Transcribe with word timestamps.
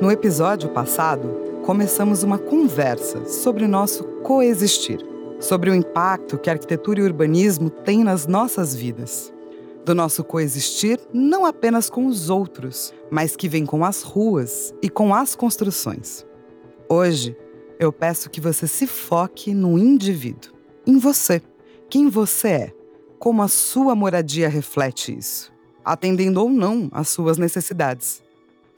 No 0.00 0.10
episódio 0.10 0.70
passado, 0.70 1.28
começamos 1.62 2.22
uma 2.22 2.38
conversa 2.38 3.26
sobre 3.26 3.64
o 3.64 3.68
nosso 3.68 4.02
coexistir, 4.22 4.98
sobre 5.38 5.68
o 5.68 5.74
impacto 5.74 6.38
que 6.38 6.48
arquitetura 6.48 7.00
e 7.00 7.02
urbanismo 7.02 7.68
têm 7.68 8.02
nas 8.02 8.26
nossas 8.26 8.74
vidas. 8.74 9.30
Do 9.84 9.94
nosso 9.94 10.24
coexistir 10.24 10.98
não 11.12 11.44
apenas 11.44 11.90
com 11.90 12.06
os 12.06 12.30
outros, 12.30 12.94
mas 13.10 13.36
que 13.36 13.46
vem 13.46 13.66
com 13.66 13.84
as 13.84 14.02
ruas 14.02 14.74
e 14.80 14.88
com 14.88 15.14
as 15.14 15.36
construções. 15.36 16.24
Hoje, 16.88 17.36
eu 17.78 17.92
peço 17.92 18.30
que 18.30 18.40
você 18.40 18.66
se 18.66 18.86
foque 18.86 19.52
no 19.52 19.78
indivíduo, 19.78 20.52
em 20.86 20.98
você, 20.98 21.42
quem 21.90 22.08
você 22.08 22.48
é, 22.48 22.74
como 23.20 23.42
a 23.42 23.48
sua 23.48 23.94
moradia 23.94 24.48
reflete 24.48 25.16
isso, 25.16 25.52
atendendo 25.84 26.40
ou 26.40 26.48
não 26.48 26.88
às 26.90 27.10
suas 27.10 27.36
necessidades. 27.36 28.22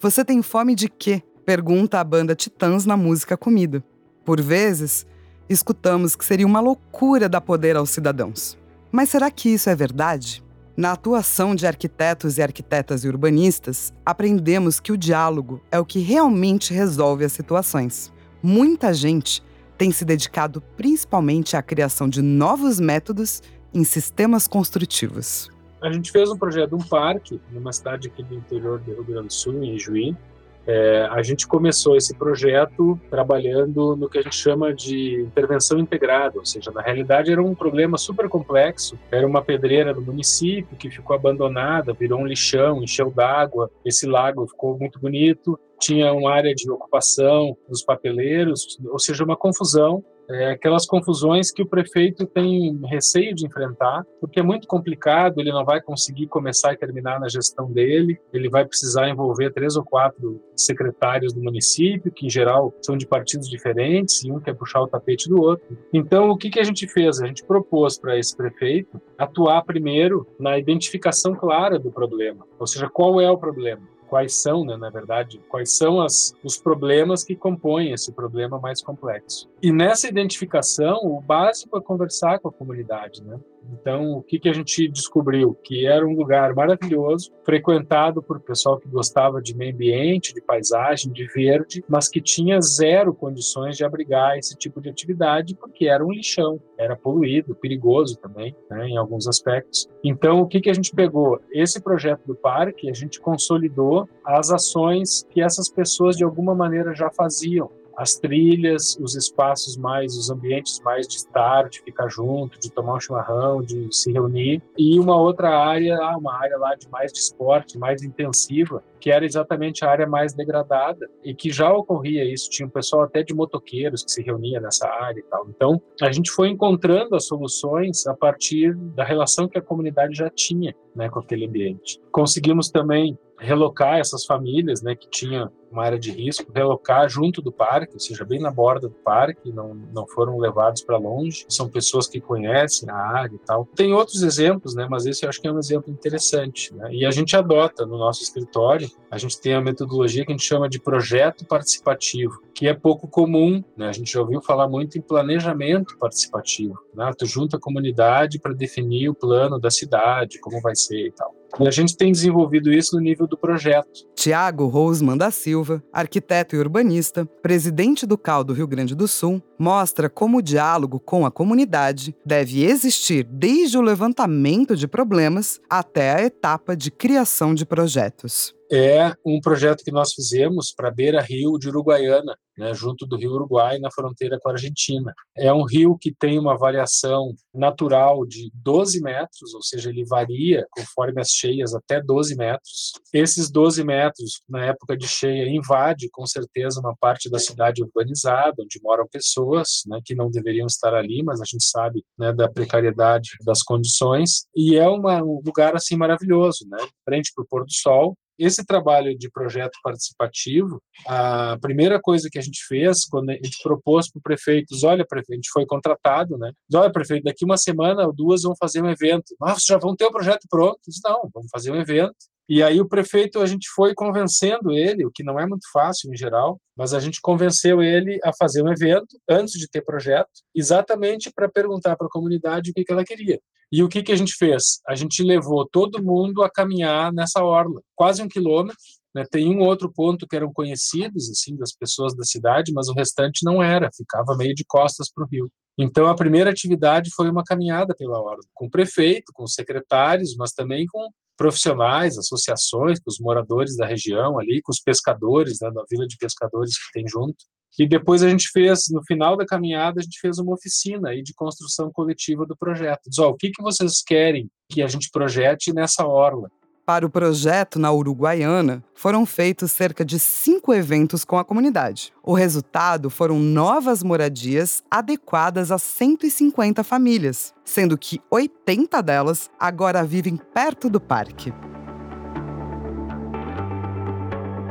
Você 0.00 0.24
tem 0.24 0.42
fome 0.42 0.74
de 0.74 0.88
quê? 0.88 1.22
Pergunta 1.46 2.00
a 2.00 2.04
banda 2.04 2.34
Titãs 2.34 2.84
na 2.84 2.96
música 2.96 3.36
Comida. 3.36 3.84
Por 4.24 4.40
vezes, 4.42 5.06
escutamos 5.48 6.16
que 6.16 6.24
seria 6.24 6.44
uma 6.44 6.58
loucura 6.58 7.28
dar 7.28 7.40
poder 7.40 7.76
aos 7.76 7.90
cidadãos. 7.90 8.58
Mas 8.90 9.10
será 9.10 9.30
que 9.30 9.48
isso 9.48 9.70
é 9.70 9.76
verdade? 9.76 10.42
Na 10.76 10.90
atuação 10.90 11.54
de 11.54 11.64
arquitetos 11.64 12.36
e 12.36 12.42
arquitetas 12.42 13.04
e 13.04 13.08
urbanistas, 13.08 13.92
aprendemos 14.04 14.80
que 14.80 14.90
o 14.90 14.96
diálogo 14.96 15.62
é 15.70 15.78
o 15.78 15.84
que 15.84 16.00
realmente 16.00 16.74
resolve 16.74 17.24
as 17.24 17.32
situações. 17.32 18.12
Muita 18.42 18.92
gente 18.92 19.40
tem 19.78 19.92
se 19.92 20.04
dedicado 20.04 20.60
principalmente 20.76 21.56
à 21.56 21.62
criação 21.62 22.08
de 22.08 22.20
novos 22.20 22.80
métodos 22.80 23.40
em 23.74 23.84
sistemas 23.84 24.46
construtivos. 24.46 25.50
A 25.80 25.90
gente 25.90 26.12
fez 26.12 26.30
um 26.30 26.38
projeto 26.38 26.70
de 26.70 26.74
um 26.76 26.88
parque 26.88 27.40
numa 27.50 27.72
cidade 27.72 28.08
aqui 28.08 28.22
do 28.22 28.34
interior 28.34 28.78
do 28.78 28.92
Rio 28.92 29.04
Grande 29.04 29.26
do 29.28 29.32
Sul, 29.32 29.62
em 29.64 29.78
Juí. 29.78 30.16
É, 30.64 31.08
a 31.10 31.20
gente 31.22 31.46
começou 31.46 31.96
esse 31.96 32.14
projeto 32.14 32.98
trabalhando 33.10 33.96
no 33.96 34.08
que 34.08 34.18
a 34.18 34.22
gente 34.22 34.36
chama 34.36 34.72
de 34.72 35.20
intervenção 35.22 35.78
integrada, 35.78 36.38
ou 36.38 36.44
seja, 36.44 36.70
na 36.70 36.80
realidade 36.80 37.32
era 37.32 37.42
um 37.42 37.52
problema 37.52 37.98
super 37.98 38.28
complexo. 38.28 38.96
Era 39.10 39.26
uma 39.26 39.42
pedreira 39.42 39.92
do 39.92 40.00
município 40.00 40.76
que 40.76 40.88
ficou 40.88 41.16
abandonada, 41.16 41.92
virou 41.92 42.20
um 42.20 42.26
lixão, 42.26 42.80
encheu 42.80 43.10
d'água. 43.10 43.70
Esse 43.84 44.06
lago 44.06 44.46
ficou 44.46 44.78
muito 44.78 45.00
bonito, 45.00 45.58
tinha 45.80 46.12
uma 46.12 46.32
área 46.32 46.54
de 46.54 46.70
ocupação 46.70 47.56
dos 47.68 47.82
papeleiros, 47.82 48.78
ou 48.86 49.00
seja, 49.00 49.24
uma 49.24 49.36
confusão 49.36 50.04
é, 50.28 50.50
aquelas 50.50 50.86
confusões 50.86 51.50
que 51.50 51.62
o 51.62 51.66
prefeito 51.66 52.26
tem 52.26 52.78
receio 52.84 53.34
de 53.34 53.46
enfrentar, 53.46 54.04
porque 54.20 54.40
é 54.40 54.42
muito 54.42 54.66
complicado, 54.66 55.40
ele 55.40 55.52
não 55.52 55.64
vai 55.64 55.80
conseguir 55.80 56.26
começar 56.26 56.72
e 56.72 56.76
terminar 56.76 57.20
na 57.20 57.28
gestão 57.28 57.70
dele, 57.70 58.18
ele 58.32 58.48
vai 58.48 58.64
precisar 58.64 59.08
envolver 59.08 59.52
três 59.52 59.76
ou 59.76 59.84
quatro 59.84 60.40
secretários 60.56 61.32
do 61.32 61.42
município, 61.42 62.12
que 62.12 62.26
em 62.26 62.30
geral 62.30 62.72
são 62.82 62.96
de 62.96 63.06
partidos 63.06 63.48
diferentes, 63.48 64.22
e 64.24 64.30
um 64.30 64.40
quer 64.40 64.54
puxar 64.54 64.80
o 64.80 64.88
tapete 64.88 65.28
do 65.28 65.40
outro. 65.40 65.76
Então, 65.92 66.30
o 66.30 66.36
que, 66.36 66.50
que 66.50 66.60
a 66.60 66.64
gente 66.64 66.86
fez? 66.86 67.20
A 67.20 67.26
gente 67.26 67.44
propôs 67.44 67.98
para 67.98 68.18
esse 68.18 68.36
prefeito 68.36 69.00
atuar 69.18 69.62
primeiro 69.62 70.26
na 70.38 70.58
identificação 70.58 71.34
clara 71.34 71.78
do 71.78 71.90
problema, 71.90 72.46
ou 72.58 72.66
seja, 72.66 72.88
qual 72.88 73.20
é 73.20 73.30
o 73.30 73.38
problema 73.38 73.91
quais 74.12 74.34
são, 74.34 74.62
né, 74.62 74.76
na 74.76 74.90
verdade, 74.90 75.40
quais 75.48 75.74
são 75.74 75.98
as, 75.98 76.34
os 76.44 76.58
problemas 76.58 77.24
que 77.24 77.34
compõem 77.34 77.92
esse 77.92 78.12
problema 78.12 78.58
mais 78.60 78.82
complexo. 78.82 79.48
E 79.62 79.72
nessa 79.72 80.06
identificação, 80.06 80.98
o 81.02 81.18
básico 81.18 81.78
é 81.78 81.80
conversar 81.80 82.38
com 82.38 82.48
a 82.48 82.52
comunidade, 82.52 83.24
né? 83.24 83.40
Então, 83.70 84.12
o 84.12 84.22
que, 84.22 84.38
que 84.38 84.48
a 84.48 84.52
gente 84.52 84.88
descobriu? 84.88 85.54
Que 85.62 85.86
era 85.86 86.06
um 86.06 86.14
lugar 86.14 86.54
maravilhoso, 86.54 87.32
frequentado 87.44 88.22
por 88.22 88.40
pessoal 88.40 88.78
que 88.78 88.88
gostava 88.88 89.40
de 89.40 89.56
meio 89.56 89.74
ambiente, 89.74 90.34
de 90.34 90.40
paisagem, 90.40 91.12
de 91.12 91.26
verde, 91.26 91.84
mas 91.88 92.08
que 92.08 92.20
tinha 92.20 92.60
zero 92.60 93.14
condições 93.14 93.76
de 93.76 93.84
abrigar 93.84 94.38
esse 94.38 94.56
tipo 94.56 94.80
de 94.80 94.88
atividade, 94.88 95.54
porque 95.54 95.86
era 95.86 96.04
um 96.04 96.12
lixão, 96.12 96.60
era 96.78 96.96
poluído, 96.96 97.54
perigoso 97.54 98.18
também, 98.18 98.54
né, 98.70 98.88
em 98.88 98.96
alguns 98.96 99.26
aspectos. 99.28 99.88
Então, 100.02 100.40
o 100.40 100.46
que, 100.46 100.60
que 100.60 100.70
a 100.70 100.74
gente 100.74 100.94
pegou? 100.94 101.40
Esse 101.50 101.80
projeto 101.80 102.26
do 102.26 102.34
parque, 102.34 102.90
a 102.90 102.94
gente 102.94 103.20
consolidou 103.20 104.08
as 104.24 104.50
ações 104.50 105.26
que 105.30 105.40
essas 105.40 105.68
pessoas, 105.68 106.16
de 106.16 106.24
alguma 106.24 106.54
maneira, 106.54 106.94
já 106.94 107.10
faziam 107.10 107.70
as 107.96 108.14
trilhas, 108.14 108.96
os 109.00 109.14
espaços 109.14 109.76
mais, 109.76 110.16
os 110.16 110.30
ambientes 110.30 110.80
mais 110.84 111.06
de 111.06 111.16
estar, 111.16 111.68
de 111.68 111.80
ficar 111.80 112.08
junto, 112.08 112.58
de 112.58 112.70
tomar 112.70 112.94
um 112.94 113.00
chimarrão, 113.00 113.62
de 113.62 113.88
se 113.90 114.12
reunir, 114.12 114.62
e 114.76 114.98
uma 114.98 115.16
outra 115.16 115.50
área, 115.50 115.96
ah, 115.96 116.16
uma 116.16 116.34
área 116.34 116.56
lá 116.58 116.74
de 116.74 116.88
mais 116.90 117.12
de 117.12 117.18
esporte, 117.18 117.78
mais 117.78 118.02
intensiva, 118.02 118.82
que 119.00 119.10
era 119.10 119.24
exatamente 119.24 119.84
a 119.84 119.90
área 119.90 120.06
mais 120.06 120.32
degradada 120.32 121.10
e 121.24 121.34
que 121.34 121.50
já 121.50 121.72
ocorria 121.72 122.24
isso, 122.24 122.48
tinha 122.48 122.66
um 122.66 122.70
pessoal 122.70 123.02
até 123.02 123.22
de 123.22 123.34
motoqueiros 123.34 124.04
que 124.04 124.12
se 124.12 124.22
reunia 124.22 124.60
nessa 124.60 124.88
área 124.88 125.18
e 125.18 125.24
tal. 125.24 125.46
Então, 125.48 125.82
a 126.00 126.12
gente 126.12 126.30
foi 126.30 126.48
encontrando 126.48 127.16
as 127.16 127.26
soluções 127.26 128.06
a 128.06 128.14
partir 128.14 128.74
da 128.76 129.04
relação 129.04 129.48
que 129.48 129.58
a 129.58 129.62
comunidade 129.62 130.14
já 130.14 130.30
tinha, 130.30 130.74
né, 130.94 131.08
com 131.08 131.18
aquele 131.18 131.46
ambiente. 131.46 132.00
Conseguimos 132.12 132.70
também 132.70 133.18
relocar 133.38 133.98
essas 133.98 134.24
famílias, 134.24 134.82
né, 134.82 134.94
que 134.94 135.08
tinham 135.10 135.50
uma 135.72 135.84
área 135.84 135.98
de 135.98 136.10
risco, 136.10 136.52
relocar 136.54 137.08
junto 137.08 137.40
do 137.40 137.50
parque, 137.50 137.94
ou 137.94 138.00
seja, 138.00 138.24
bem 138.24 138.40
na 138.40 138.50
borda 138.50 138.88
do 138.88 138.94
parque, 138.94 139.52
não, 139.52 139.74
não 139.74 140.06
foram 140.06 140.38
levados 140.38 140.82
para 140.82 140.96
longe, 140.96 141.44
são 141.48 141.68
pessoas 141.68 142.06
que 142.06 142.20
conhecem 142.20 142.88
a 142.90 142.96
área 142.96 143.34
e 143.34 143.38
tal. 143.38 143.66
Tem 143.74 143.92
outros 143.92 144.22
exemplos, 144.22 144.74
né, 144.74 144.86
mas 144.88 145.06
esse 145.06 145.24
eu 145.24 145.28
acho 145.28 145.40
que 145.40 145.48
é 145.48 145.52
um 145.52 145.58
exemplo 145.58 145.90
interessante, 145.90 146.74
né, 146.74 146.92
e 146.92 147.04
a 147.04 147.10
gente 147.10 147.36
adota 147.36 147.86
no 147.86 147.98
nosso 147.98 148.22
escritório, 148.22 148.90
a 149.10 149.18
gente 149.18 149.40
tem 149.40 149.54
a 149.54 149.60
metodologia 149.60 150.24
que 150.24 150.32
a 150.32 150.36
gente 150.36 150.46
chama 150.46 150.68
de 150.68 150.80
projeto 150.80 151.44
participativo, 151.46 152.42
que 152.54 152.68
é 152.68 152.74
pouco 152.74 153.08
comum, 153.08 153.62
né, 153.76 153.88
a 153.88 153.92
gente 153.92 154.12
já 154.12 154.20
ouviu 154.20 154.40
falar 154.42 154.68
muito 154.68 154.98
em 154.98 155.00
planejamento 155.00 155.96
participativo, 155.98 156.78
né, 156.94 157.10
tu 157.16 157.26
junta 157.26 157.56
a 157.56 157.60
comunidade 157.60 158.38
para 158.38 158.52
definir 158.52 159.08
o 159.08 159.14
plano 159.14 159.58
da 159.58 159.70
cidade, 159.70 160.38
como 160.40 160.60
vai 160.60 160.74
ser 160.76 161.06
e 161.06 161.12
tal. 161.12 161.34
E 161.60 161.68
a 161.68 161.70
gente 161.70 161.96
tem 161.96 162.10
desenvolvido 162.10 162.72
isso 162.72 162.96
no 162.96 163.02
nível 163.02 163.26
do 163.26 163.36
projeto. 163.36 164.06
Tiago 164.14 164.66
Rosman 164.66 165.18
da 165.18 165.30
Silva, 165.30 165.61
arquiteto 165.92 166.54
e 166.54 166.58
urbanista, 166.58 167.24
presidente 167.42 168.06
do 168.06 168.16
CAL 168.18 168.44
do 168.44 168.52
Rio 168.52 168.66
Grande 168.66 168.94
do 168.94 169.06
Sul, 169.06 169.42
mostra 169.58 170.08
como 170.08 170.38
o 170.38 170.42
diálogo 170.42 170.98
com 170.98 171.24
a 171.24 171.30
comunidade 171.30 172.14
deve 172.24 172.64
existir 172.64 173.24
desde 173.24 173.78
o 173.78 173.82
levantamento 173.82 174.76
de 174.76 174.88
problemas 174.88 175.60
até 175.68 176.14
a 176.14 176.22
etapa 176.22 176.76
de 176.76 176.90
criação 176.90 177.54
de 177.54 177.64
projetos 177.64 178.54
é 178.72 179.14
um 179.24 179.38
projeto 179.38 179.84
que 179.84 179.92
nós 179.92 180.14
fizemos 180.14 180.72
para 180.74 180.90
beira 180.90 181.20
rio 181.20 181.58
de 181.58 181.68
Uruguaiana, 181.68 182.34
né, 182.56 182.72
junto 182.72 183.06
do 183.06 183.16
rio 183.16 183.32
Uruguai, 183.32 183.78
na 183.78 183.90
fronteira 183.90 184.38
com 184.40 184.48
a 184.48 184.52
Argentina. 184.52 185.12
É 185.36 185.52
um 185.52 185.62
rio 185.62 185.96
que 185.98 186.10
tem 186.10 186.38
uma 186.38 186.56
variação 186.56 187.34
natural 187.54 188.24
de 188.26 188.50
12 188.54 189.02
metros, 189.02 189.52
ou 189.54 189.62
seja, 189.62 189.90
ele 189.90 190.04
varia 190.06 190.66
conforme 190.70 191.20
as 191.20 191.28
cheias 191.28 191.74
até 191.74 192.00
12 192.00 192.34
metros. 192.34 192.92
Esses 193.12 193.50
12 193.50 193.84
metros, 193.84 194.42
na 194.48 194.64
época 194.64 194.96
de 194.96 195.06
cheia, 195.06 195.48
invade 195.48 196.08
com 196.10 196.26
certeza 196.26 196.80
uma 196.80 196.96
parte 196.96 197.30
da 197.30 197.38
cidade 197.38 197.82
urbanizada, 197.82 198.62
onde 198.62 198.80
moram 198.82 199.06
pessoas 199.06 199.82
né, 199.86 200.00
que 200.02 200.14
não 200.14 200.30
deveriam 200.30 200.66
estar 200.66 200.94
ali, 200.94 201.22
mas 201.22 201.42
a 201.42 201.44
gente 201.44 201.66
sabe 201.66 202.02
né, 202.18 202.32
da 202.32 202.48
precariedade 202.48 203.30
das 203.44 203.62
condições. 203.62 204.46
E 204.56 204.76
é 204.76 204.88
uma, 204.88 205.22
um 205.22 205.42
lugar 205.44 205.76
assim 205.76 205.96
maravilhoso, 205.96 206.66
né, 206.70 206.78
frente 207.04 207.32
para 207.34 207.42
o 207.42 207.46
pôr 207.46 207.64
do 207.64 207.72
sol, 207.72 208.16
esse 208.44 208.64
trabalho 208.64 209.16
de 209.16 209.30
projeto 209.30 209.78
participativo, 209.82 210.82
a 211.06 211.56
primeira 211.60 212.00
coisa 212.00 212.28
que 212.30 212.38
a 212.38 212.42
gente 212.42 212.64
fez, 212.66 213.04
quando 213.06 213.30
a 213.30 213.34
gente 213.34 213.62
propôs 213.62 214.10
para 214.10 214.18
o 214.18 214.22
prefeito, 214.22 214.74
olha, 214.84 215.06
prefeito, 215.06 215.32
a 215.32 215.36
gente 215.36 215.50
foi 215.52 215.66
contratado, 215.66 216.36
né? 216.36 216.52
Olha, 216.74 216.90
prefeito, 216.90 217.24
daqui 217.24 217.44
uma 217.44 217.56
semana 217.56 218.06
ou 218.06 218.12
duas 218.12 218.42
vão 218.42 218.54
fazer 218.58 218.82
um 218.82 218.90
evento. 218.90 219.34
Nossa, 219.40 219.60
já 219.66 219.78
vão 219.78 219.94
ter 219.94 220.06
o 220.06 220.12
projeto 220.12 220.46
pronto? 220.48 220.80
Não, 221.04 221.30
vamos 221.32 221.50
fazer 221.50 221.70
um 221.70 221.76
evento. 221.76 222.14
E 222.54 222.62
aí 222.62 222.82
o 222.82 222.86
prefeito, 222.86 223.40
a 223.40 223.46
gente 223.46 223.66
foi 223.74 223.94
convencendo 223.94 224.72
ele, 224.72 225.06
o 225.06 225.10
que 225.10 225.24
não 225.24 225.40
é 225.40 225.46
muito 225.46 225.66
fácil 225.72 226.12
em 226.12 226.16
geral, 226.18 226.60
mas 226.76 226.92
a 226.92 227.00
gente 227.00 227.18
convenceu 227.18 227.82
ele 227.82 228.20
a 228.22 228.30
fazer 228.30 228.62
um 228.62 228.70
evento 228.70 229.18
antes 229.26 229.54
de 229.58 229.66
ter 229.66 229.80
projeto, 229.80 230.28
exatamente 230.54 231.32
para 231.34 231.48
perguntar 231.48 231.96
para 231.96 232.06
a 232.06 232.10
comunidade 232.10 232.70
o 232.70 232.74
que, 232.74 232.84
que 232.84 232.92
ela 232.92 233.06
queria. 233.06 233.40
E 233.72 233.82
o 233.82 233.88
que, 233.88 234.02
que 234.02 234.12
a 234.12 234.16
gente 234.16 234.34
fez? 234.36 234.82
A 234.86 234.94
gente 234.94 235.22
levou 235.22 235.66
todo 235.66 236.04
mundo 236.04 236.42
a 236.42 236.50
caminhar 236.50 237.10
nessa 237.10 237.42
orla, 237.42 237.80
quase 237.96 238.22
um 238.22 238.28
quilômetro. 238.28 238.76
Né? 239.14 239.24
Tem 239.30 239.48
um 239.48 239.60
outro 239.60 239.90
ponto 239.90 240.26
que 240.28 240.36
eram 240.36 240.52
conhecidos 240.52 241.30
assim 241.30 241.56
das 241.56 241.72
pessoas 241.72 242.14
da 242.14 242.22
cidade, 242.22 242.70
mas 242.74 242.86
o 242.86 242.92
restante 242.92 243.46
não 243.46 243.62
era, 243.62 243.88
ficava 243.96 244.36
meio 244.36 244.54
de 244.54 244.66
costas 244.68 245.10
para 245.10 245.24
o 245.24 245.26
rio. 245.26 245.50
Então 245.78 246.06
a 246.06 246.14
primeira 246.14 246.50
atividade 246.50 247.08
foi 247.16 247.30
uma 247.30 247.44
caminhada 247.44 247.94
pela 247.96 248.20
orla, 248.20 248.44
com 248.52 248.66
o 248.66 248.70
prefeito, 248.70 249.32
com 249.32 249.42
os 249.42 249.54
secretários, 249.54 250.36
mas 250.36 250.52
também 250.52 250.84
com 250.84 251.08
profissionais, 251.42 252.16
associações, 252.16 253.00
com 253.00 253.10
os 253.10 253.18
moradores 253.18 253.76
da 253.76 253.84
região 253.84 254.38
ali, 254.38 254.62
com 254.62 254.70
os 254.70 254.78
pescadores, 254.78 255.58
né, 255.60 255.72
da 255.72 255.82
vila 255.90 256.06
de 256.06 256.16
pescadores 256.16 256.76
que 256.76 256.92
tem 256.92 257.04
junto. 257.08 257.34
E 257.76 257.88
depois 257.88 258.22
a 258.22 258.28
gente 258.28 258.48
fez, 258.52 258.84
no 258.92 259.02
final 259.04 259.36
da 259.36 259.44
caminhada, 259.44 259.98
a 259.98 260.02
gente 260.04 260.20
fez 260.20 260.38
uma 260.38 260.54
oficina 260.54 261.08
aí 261.08 261.20
de 261.20 261.34
construção 261.34 261.90
coletiva 261.90 262.46
do 262.46 262.56
projeto. 262.56 263.08
Diz, 263.08 263.18
o 263.18 263.34
que, 263.34 263.50
que 263.50 263.60
vocês 263.60 264.02
querem 264.06 264.48
que 264.70 264.82
a 264.82 264.86
gente 264.86 265.10
projete 265.10 265.72
nessa 265.72 266.06
orla? 266.06 266.48
Para 266.84 267.06
o 267.06 267.10
projeto 267.10 267.78
na 267.78 267.92
Uruguaiana, 267.92 268.82
foram 268.92 269.24
feitos 269.24 269.70
cerca 269.70 270.04
de 270.04 270.18
cinco 270.18 270.74
eventos 270.74 271.24
com 271.24 271.38
a 271.38 271.44
comunidade. 271.44 272.12
O 272.24 272.34
resultado 272.34 273.08
foram 273.08 273.38
novas 273.38 274.02
moradias 274.02 274.82
adequadas 274.90 275.70
a 275.70 275.78
150 275.78 276.82
famílias, 276.82 277.54
sendo 277.64 277.96
que 277.96 278.20
80 278.28 279.00
delas 279.00 279.48
agora 279.60 280.02
vivem 280.02 280.36
perto 280.36 280.90
do 280.90 281.00
parque. 281.00 281.52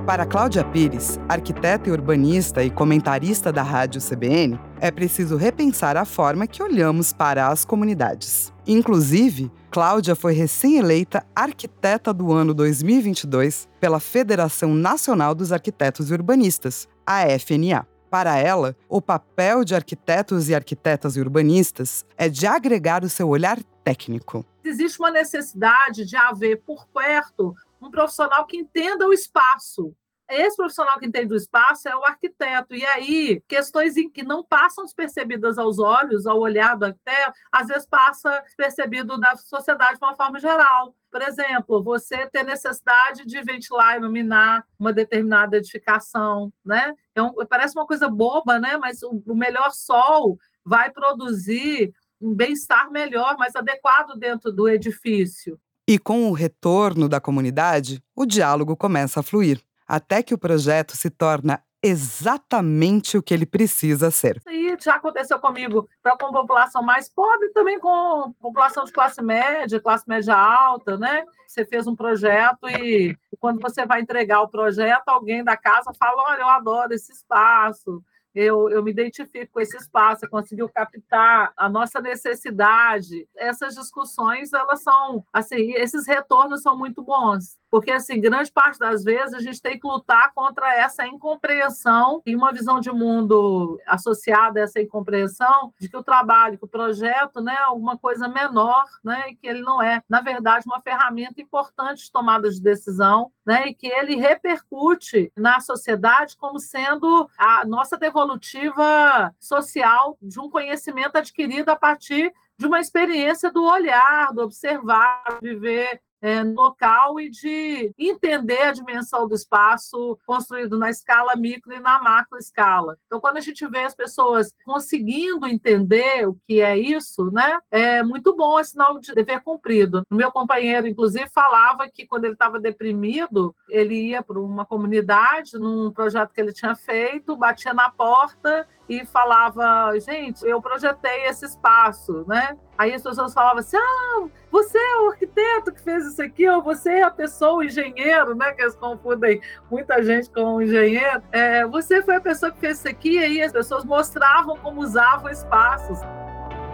Para 0.06 0.26
Cláudia 0.26 0.64
Pires, 0.64 1.20
arquiteta 1.30 1.88
e 1.88 1.92
urbanista 1.92 2.64
e 2.64 2.72
comentarista 2.72 3.54
da 3.54 3.62
Rádio 3.62 4.02
CBN, 4.02 4.60
é 4.80 4.90
preciso 4.90 5.38
repensar 5.38 5.96
a 5.96 6.06
forma 6.06 6.48
que 6.48 6.62
olhamos 6.62 7.14
para 7.14 7.48
as 7.48 7.64
comunidades. 7.64 8.52
Inclusive, 8.66 9.52
Cláudia 9.70 10.16
foi 10.16 10.34
recém-eleita 10.34 11.24
arquiteta 11.36 12.12
do 12.12 12.34
ano 12.34 12.52
2022 12.52 13.70
pela 13.80 14.00
Federação 14.00 14.74
Nacional 14.74 15.36
dos 15.36 15.52
Arquitetos 15.52 16.10
e 16.10 16.14
Urbanistas, 16.14 16.88
a 17.06 17.28
FNA. 17.38 17.86
Para 18.10 18.38
ela, 18.38 18.76
o 18.90 19.02
papel 19.02 19.64
de 19.64 19.76
arquitetos 19.76 20.50
e 20.50 20.56
arquitetas 20.56 21.16
e 21.16 21.22
urbanistas 21.22 22.04
é 22.18 22.28
de 22.28 22.48
agregar 22.48 23.04
o 23.04 23.10
seu 23.10 23.30
olhar 23.30 23.60
técnico. 23.84 24.44
Existe 24.64 25.00
uma 25.00 25.12
necessidade 25.12 26.06
de 26.06 26.16
haver 26.18 26.62
por 26.66 26.88
perto 26.88 27.56
um 27.82 27.92
profissional 27.92 28.46
que 28.46 28.58
entenda 28.58 29.08
o 29.08 29.14
espaço, 29.14 29.96
esse 30.32 30.56
profissional 30.56 30.98
que 30.98 31.06
entende 31.06 31.34
o 31.34 31.38
espaço 31.38 31.90
é 31.90 31.96
o 31.96 32.06
arquiteto. 32.06 32.74
E 32.74 32.86
aí, 32.86 33.42
questões 33.48 33.98
em 33.98 34.10
que 34.10 34.24
não 34.24 34.44
passam 34.44 34.86
despercebidas 34.86 35.58
aos 35.58 35.78
olhos, 35.78 36.26
ao 36.26 36.40
olhar 36.40 36.78
do 36.78 36.86
arquiteto, 36.86 37.34
às 37.52 37.68
vezes 37.68 37.86
passa 37.86 38.40
despercebido 38.42 39.20
da 39.20 39.36
sociedade 39.36 40.00
de 40.00 40.06
uma 40.06 40.16
forma 40.16 40.40
geral. 40.40 40.96
Por 41.12 41.22
exemplo, 41.22 41.84
você 41.84 42.26
ter 42.28 42.44
necessidade 42.44 43.26
de 43.26 43.42
ventilar 43.42 43.98
iluminar 43.98 44.66
uma 44.80 44.94
determinada 44.94 45.58
edificação, 45.58 46.52
né? 46.64 46.94
Então, 47.12 47.36
parece 47.50 47.78
uma 47.78 47.86
coisa 47.86 48.08
boba, 48.08 48.58
né? 48.58 48.78
Mas 48.78 49.04
o 49.04 49.36
melhor 49.36 49.72
sol 49.72 50.40
vai 50.64 50.90
produzir 50.92 51.94
um 52.22 52.34
bem-estar 52.34 52.90
melhor, 52.90 53.36
mais 53.38 53.56
adequado 53.56 54.16
dentro 54.18 54.52
do 54.52 54.70
edifício. 54.70 55.60
E 55.88 55.98
com 55.98 56.30
o 56.30 56.34
retorno 56.34 57.10
da 57.10 57.20
comunidade, 57.20 58.02
o 58.16 58.26
diálogo 58.26 58.78
começa 58.78 59.20
a 59.20 59.24
fluir 59.24 59.62
até 59.88 60.24
que 60.24 60.34
o 60.34 60.38
projeto 60.38 60.96
se 60.96 61.10
torna 61.10 61.62
exatamente 61.84 63.18
o 63.18 63.24
que 63.24 63.34
ele 63.34 63.46
precisa 63.46 64.12
ser. 64.12 64.42
Isso 64.48 64.86
já 64.86 64.96
aconteceu 64.96 65.40
comigo 65.40 65.90
para 66.02 66.16
com 66.16 66.32
população 66.32 66.82
mais 66.84 67.10
pobre, 67.10 67.50
também 67.50 67.80
com 67.80 68.34
população 68.40 68.86
de 68.86 68.92
classe 68.94 69.22
média, 69.22 69.82
classe 69.82 70.08
média 70.08 70.36
alta, 70.36 70.98
né? 70.98 71.24
Você 71.48 71.66
fez 71.66 71.88
um 71.88 71.96
projeto 71.96 72.70
e 72.70 73.18
quando 73.40 73.60
você 73.60 73.86
vai 73.86 74.00
entregar 74.00 74.42
o 74.42 74.48
projeto, 74.48 75.10
alguém 75.10 75.44
da 75.44 75.58
casa 75.58 75.92
fala: 76.00 76.24
Olha, 76.24 76.42
eu 76.42 76.50
adoro 76.50 76.94
esse 76.94 77.12
espaço, 77.12 78.02
eu, 78.34 78.70
eu 78.70 78.84
me 78.84 78.92
identifico 78.92 79.54
com 79.54 79.60
esse 79.60 79.78
espaço, 79.78 80.30
conseguiu 80.30 80.70
captar 80.70 81.52
a 81.56 81.70
nossa 81.70 82.02
necessidade. 82.02 83.28
Essas 83.36 83.76
discussões, 83.76 84.54
elas 84.54 84.82
são, 84.84 85.26
assim, 85.34 85.74
esses 85.74 86.08
retornos 86.08 86.62
são 86.62 86.78
muito 86.78 87.04
bons. 87.04 87.61
Porque, 87.72 87.90
assim, 87.90 88.20
grande 88.20 88.52
parte 88.52 88.78
das 88.78 89.02
vezes 89.02 89.34
a 89.34 89.40
gente 89.40 89.62
tem 89.62 89.80
que 89.80 89.88
lutar 89.88 90.34
contra 90.34 90.76
essa 90.76 91.08
incompreensão 91.08 92.22
e 92.26 92.36
uma 92.36 92.52
visão 92.52 92.82
de 92.82 92.92
mundo 92.92 93.80
associada 93.88 94.60
a 94.60 94.64
essa 94.64 94.82
incompreensão 94.82 95.74
de 95.80 95.88
que 95.88 95.96
o 95.96 96.04
trabalho, 96.04 96.58
que 96.58 96.66
o 96.66 96.68
projeto, 96.68 97.40
né, 97.40 97.56
é 97.56 97.64
alguma 97.64 97.98
coisa 97.98 98.28
menor, 98.28 98.84
né, 99.02 99.30
e 99.30 99.36
que 99.36 99.48
ele 99.48 99.62
não 99.62 99.82
é, 99.82 100.04
na 100.10 100.20
verdade, 100.20 100.66
uma 100.68 100.82
ferramenta 100.82 101.42
importante 101.42 102.04
de 102.04 102.12
tomada 102.12 102.50
de 102.50 102.62
decisão, 102.62 103.32
né, 103.46 103.68
e 103.68 103.74
que 103.74 103.88
ele 103.88 104.16
repercute 104.16 105.32
na 105.38 105.62
sociedade 105.62 106.36
como 106.36 106.60
sendo 106.60 107.30
a 107.38 107.64
nossa 107.66 107.98
devolutiva 107.98 109.34
social 109.40 110.18
de 110.22 110.42
um 110.42 110.50
conhecimento 110.50 111.16
adquirido 111.16 111.70
a 111.70 111.76
partir 111.78 112.34
de 112.58 112.68
uma 112.68 112.82
experiência 112.82 113.50
do 113.50 113.64
olhar, 113.64 114.34
do 114.34 114.42
observar, 114.42 115.40
viver 115.42 116.02
é, 116.22 116.44
local 116.44 117.20
e 117.20 117.30
de 117.30 117.94
entender 117.98 118.62
a 118.62 118.72
dimensão 118.72 119.28
do 119.28 119.36
espaço 119.36 120.18
construído 120.26 120.78
na 120.78 120.90
escala 120.90 121.36
micro 121.36 121.74
e 121.74 121.80
na 121.80 122.00
macro 122.00 122.38
escala. 122.38 122.98
Então, 123.06 123.20
quando 123.20 123.38
a 123.38 123.42
gente 123.42 123.66
vê 123.68 123.80
as 123.80 123.96
pessoas 123.96 124.54
conseguindo 124.66 125.48
entender 125.48 126.28
o 126.28 126.38
que 126.48 126.62
é 126.62 126.78
isso, 126.78 127.32
né, 127.32 127.60
é 127.72 128.04
muito 128.04 128.36
bom, 128.36 128.60
é 128.60 128.64
sinal 128.64 129.00
de 129.00 129.14
dever 129.14 129.42
cumprido. 129.42 130.04
O 130.10 130.16
meu 130.16 130.32
companheiro, 130.32 130.88
inclusive, 130.88 131.30
falava 131.30 131.90
que 131.90 132.06
quando 132.06 132.26
ele 132.26 132.34
estava 132.34 132.60
deprimido, 132.60 133.56
ele 133.70 134.10
ia 134.10 134.22
para 134.22 134.40
uma 134.40 134.66
comunidade, 134.66 135.58
num 135.58 135.92
projeto 135.92 136.34
que 136.34 136.42
ele 136.42 136.54
tinha 136.54 136.76
feito, 136.76 137.36
batia 137.36 137.74
na 137.74 137.90
porta 137.90 138.68
e 138.88 139.06
falava, 139.06 139.98
gente, 140.00 140.46
eu 140.46 140.62
projetei 140.62 141.26
esse 141.26 141.46
espaço, 141.46 142.26
né? 142.28 142.58
Aí 142.78 142.94
as 142.94 143.02
pessoas 143.02 143.34
falavam 143.34 143.60
assim, 143.60 143.78
ah, 143.78 144.28
você 144.52 144.78
é 144.78 144.98
o 145.02 145.10
arquiteto 145.10 145.72
que 145.72 145.82
fez 145.82 146.06
isso 146.06 146.22
aqui, 146.22 146.48
ou 146.50 146.62
você 146.62 146.90
é 146.92 147.04
a 147.04 147.12
pessoa, 147.12 147.56
o 147.60 147.64
engenheiro, 147.64 148.36
né? 148.36 148.52
Que 148.52 148.62
eles 148.64 148.76
confundem 148.76 149.40
muita 149.70 150.04
gente 150.04 150.30
com 150.30 150.56
um 150.56 150.62
engenheiro. 150.62 151.22
É, 151.32 151.66
você 151.66 152.02
foi 152.04 152.18
a 152.18 152.22
pessoa 152.22 152.52
que 152.52 152.60
fez 152.60 152.80
isso 152.80 152.88
aqui, 152.88 153.14
e 153.14 153.20
aí 153.20 153.42
as 153.42 153.52
pessoas 153.52 153.86
mostravam 153.86 154.58
como 154.58 154.82
usavam 154.82 155.32
espaços. 155.32 156.00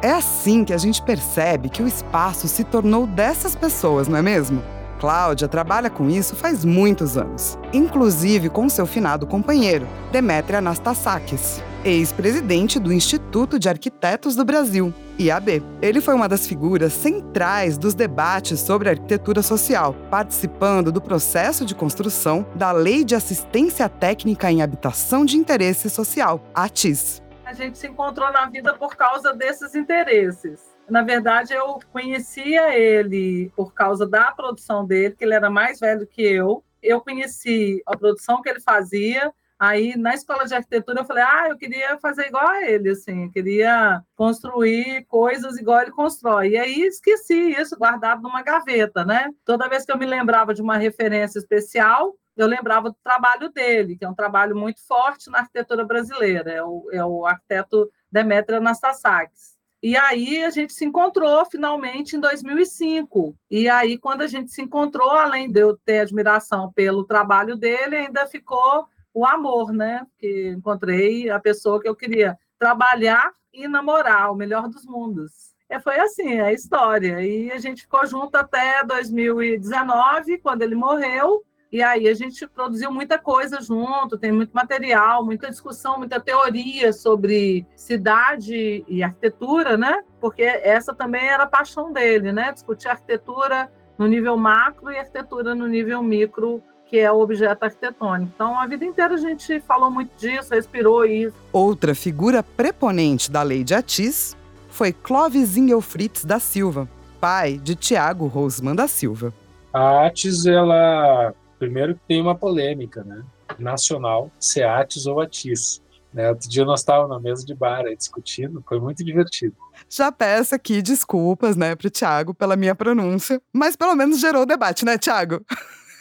É 0.02 0.12
assim 0.12 0.64
que 0.64 0.74
a 0.74 0.78
gente 0.78 1.02
percebe 1.02 1.70
que 1.70 1.82
o 1.82 1.88
espaço 1.88 2.48
se 2.48 2.64
tornou 2.64 3.08
dessas 3.08 3.56
pessoas, 3.56 4.08
não 4.08 4.18
é 4.18 4.22
mesmo? 4.22 4.64
Cláudia 5.00 5.48
trabalha 5.48 5.90
com 5.90 6.10
isso 6.10 6.36
faz 6.36 6.66
muitos 6.66 7.18
anos, 7.18 7.58
inclusive 7.72 8.50
com 8.50 8.68
seu 8.68 8.86
finado 8.86 9.28
companheiro, 9.28 9.88
Demetria 10.12 10.58
Anastasakis, 10.58 11.64
ex-presidente 11.84 12.80
do 12.80 12.92
Instituto 12.92 13.60
de 13.60 13.70
Arquitetos 13.70 14.36
do 14.36 14.44
Brasil, 14.44 14.94
IAB. 15.20 15.64
Ele 15.82 16.02
foi 16.02 16.14
uma 16.14 16.28
das 16.28 16.48
figuras 16.48 16.94
centrais 16.94 17.78
dos 17.78 17.94
debates 17.94 18.60
sobre 18.60 18.90
arquitetura 18.90 19.42
social, 19.42 19.94
participando 20.10 20.92
do 20.92 21.02
processo 21.02 21.66
de 21.66 21.76
construção 21.76 22.46
da 22.56 22.72
Lei 22.72 23.04
de 23.04 23.16
Assistência 23.16 23.88
Técnica 23.88 24.52
em 24.52 24.62
Habitação 24.62 25.26
de 25.26 25.38
Interesse 25.38 25.90
Social, 25.90 26.44
ATIS. 26.54 27.22
A 27.46 27.54
gente 27.54 27.78
se 27.78 27.88
encontrou 27.88 28.32
na 28.32 28.50
vida 28.50 28.74
por 28.74 28.96
causa 28.96 29.34
desses 29.34 29.74
interesses. 29.74 30.62
Na 30.90 31.02
verdade, 31.02 31.54
eu 31.54 31.80
conhecia 31.92 32.78
ele 32.78 33.52
por 33.56 33.74
causa 33.74 34.08
da 34.08 34.32
produção 34.32 34.86
dele, 34.86 35.16
que 35.16 35.24
ele 35.24 35.34
era 35.34 35.50
mais 35.50 35.80
velho 35.80 36.08
que 36.08 36.22
eu. 36.22 36.64
Eu 36.82 37.02
conheci 37.02 37.82
a 37.86 37.98
produção 37.98 38.42
que 38.42 38.50
ele 38.50 38.60
fazia. 38.60 39.34
Aí, 39.60 39.98
na 39.98 40.14
escola 40.14 40.46
de 40.46 40.54
arquitetura, 40.54 41.02
eu 41.02 41.06
falei, 41.06 41.24
ah, 41.24 41.48
eu 41.50 41.58
queria 41.58 41.98
fazer 41.98 42.28
igual 42.28 42.48
a 42.48 42.70
ele, 42.70 42.92
assim, 42.92 43.26
eu 43.26 43.32
queria 43.32 44.04
construir 44.16 45.06
coisas 45.06 45.58
igual 45.58 45.82
ele 45.82 45.92
constrói. 45.92 46.50
E 46.50 46.58
aí, 46.58 46.82
esqueci 46.82 47.52
isso, 47.60 47.78
guardado 47.78 48.22
numa 48.22 48.44
gaveta, 48.44 49.04
né? 49.04 49.32
Toda 49.44 49.68
vez 49.68 49.84
que 49.84 49.92
eu 49.92 49.98
me 49.98 50.06
lembrava 50.06 50.54
de 50.54 50.62
uma 50.62 50.78
referência 50.78 51.40
especial, 51.40 52.16
eu 52.36 52.46
lembrava 52.46 52.92
do 52.92 52.98
trabalho 53.04 53.50
dele, 53.50 53.98
que 53.98 54.06
é 54.06 54.10
um 54.10 54.14
trabalho 54.14 54.56
muito 54.56 54.86
forte 54.86 55.30
na 55.32 55.40
arquitetura 55.40 55.84
brasileira, 55.84 56.52
é 56.52 56.64
o, 56.64 56.88
é 56.92 57.04
o 57.04 57.26
arquiteto 57.26 57.90
Demetrio 58.12 58.60
Anastasakis. 58.60 59.58
E 59.82 59.96
aí 59.96 60.44
a 60.44 60.50
gente 60.50 60.74
se 60.74 60.86
encontrou 60.86 61.46
finalmente 61.46 62.16
em 62.16 62.20
2005. 62.20 63.36
E 63.50 63.70
aí, 63.70 63.98
quando 63.98 64.22
a 64.22 64.28
gente 64.28 64.52
se 64.52 64.62
encontrou, 64.62 65.12
além 65.12 65.52
de 65.52 65.60
eu 65.60 65.78
ter 65.78 66.00
admiração 66.00 66.72
pelo 66.74 67.06
trabalho 67.06 67.56
dele, 67.56 67.96
ainda 67.96 68.28
ficou 68.28 68.88
o 69.18 69.26
amor, 69.26 69.74
né? 69.74 70.06
Que 70.20 70.50
encontrei 70.50 71.28
a 71.28 71.40
pessoa 71.40 71.82
que 71.82 71.90
eu 71.90 71.96
queria 71.96 72.38
trabalhar 72.60 73.32
e 73.52 73.68
namorar, 73.68 74.32
o 74.32 74.36
melhor 74.36 74.70
dos 74.70 74.86
mundos. 74.86 75.56
E 75.68 75.80
foi 75.80 76.00
assim, 76.00 76.36
é 76.36 76.42
a 76.42 76.54
história. 76.54 77.20
E 77.26 77.52
a 77.52 77.58
gente 77.58 77.82
ficou 77.82 78.06
junto 78.06 78.36
até 78.36 78.84
2019, 78.84 80.38
quando 80.38 80.62
ele 80.62 80.76
morreu. 80.76 81.44
E 81.72 81.82
aí 81.82 82.08
a 82.08 82.14
gente 82.14 82.48
produziu 82.48 82.92
muita 82.92 83.18
coisa 83.18 83.60
junto, 83.60 84.20
tem 84.20 84.32
muito 84.32 84.52
material, 84.52 85.26
muita 85.26 85.50
discussão, 85.50 85.98
muita 85.98 86.20
teoria 86.20 86.94
sobre 86.94 87.66
cidade 87.76 88.86
e 88.88 89.02
arquitetura, 89.02 89.76
né? 89.78 90.04
Porque 90.22 90.44
essa 90.44 90.94
também 90.94 91.28
era 91.28 91.44
a 91.44 91.48
paixão 91.48 91.92
dele, 91.92 92.32
né? 92.32 92.54
Discutir 92.54 92.88
arquitetura 92.88 93.72
no 93.98 94.06
nível 94.06 94.38
macro 94.38 94.92
e 94.92 95.00
arquitetura 95.00 95.56
no 95.56 95.66
nível 95.66 96.04
micro, 96.04 96.62
que 96.90 96.98
é 96.98 97.12
o 97.12 97.20
objeto 97.20 97.64
arquitetônico. 97.64 98.32
Então, 98.34 98.58
a 98.60 98.66
vida 98.66 98.86
inteira 98.86 99.14
a 99.14 99.18
gente 99.18 99.60
falou 99.62 99.92
muito 99.92 100.12
disso, 100.18 100.54
respirou 100.54 101.06
isso. 101.06 101.36
Outra 101.52 101.94
figura 101.94 102.42
preponente 102.42 103.32
da 103.32 103.44
lei 103.44 103.64
de 103.64 103.74
Atis 103.74 104.36
foi 104.70 104.94
Clóvis 104.94 105.58
Ingelfritz 105.58 106.24
da 106.24 106.40
Silva, 106.40 106.88
pai 107.20 107.58
de 107.58 107.76
Tiago 107.76 108.28
Rosman 108.28 108.76
da 108.76 108.88
Silva. 108.88 109.34
A 109.74 110.08
Atis, 110.08 110.46
ela 110.46 111.34
Primeiro 111.60 111.96
que 111.96 112.02
tem 112.08 112.22
uma 112.22 112.36
polêmica, 112.36 113.04
né? 113.04 113.24
Nacional, 113.58 114.32
SEATES 114.40 115.08
ou 115.08 115.20
ATIS. 115.20 115.82
Né? 116.14 116.30
Outro 116.30 116.48
dia 116.50 116.64
nós 116.64 116.82
estávamos 116.82 117.10
na 117.10 117.20
mesa 117.20 117.46
de 117.46 117.54
bar 117.54 117.86
aí, 117.86 117.96
discutindo, 117.96 118.64
foi 118.68 118.80
muito 118.80 119.04
divertido. 119.04 119.56
Já 119.90 120.12
peço 120.12 120.56
aqui 120.56 120.82
desculpas, 120.82 121.56
né, 121.56 121.76
pro 121.76 121.90
Tiago 121.90 122.34
pela 122.34 122.56
minha 122.56 122.74
pronúncia, 122.74 123.42
mas 123.54 123.76
pelo 123.76 123.96
menos 123.96 124.20
gerou 124.20 124.46
debate, 124.46 124.86
né, 124.86 124.98
Tiago? 124.98 125.44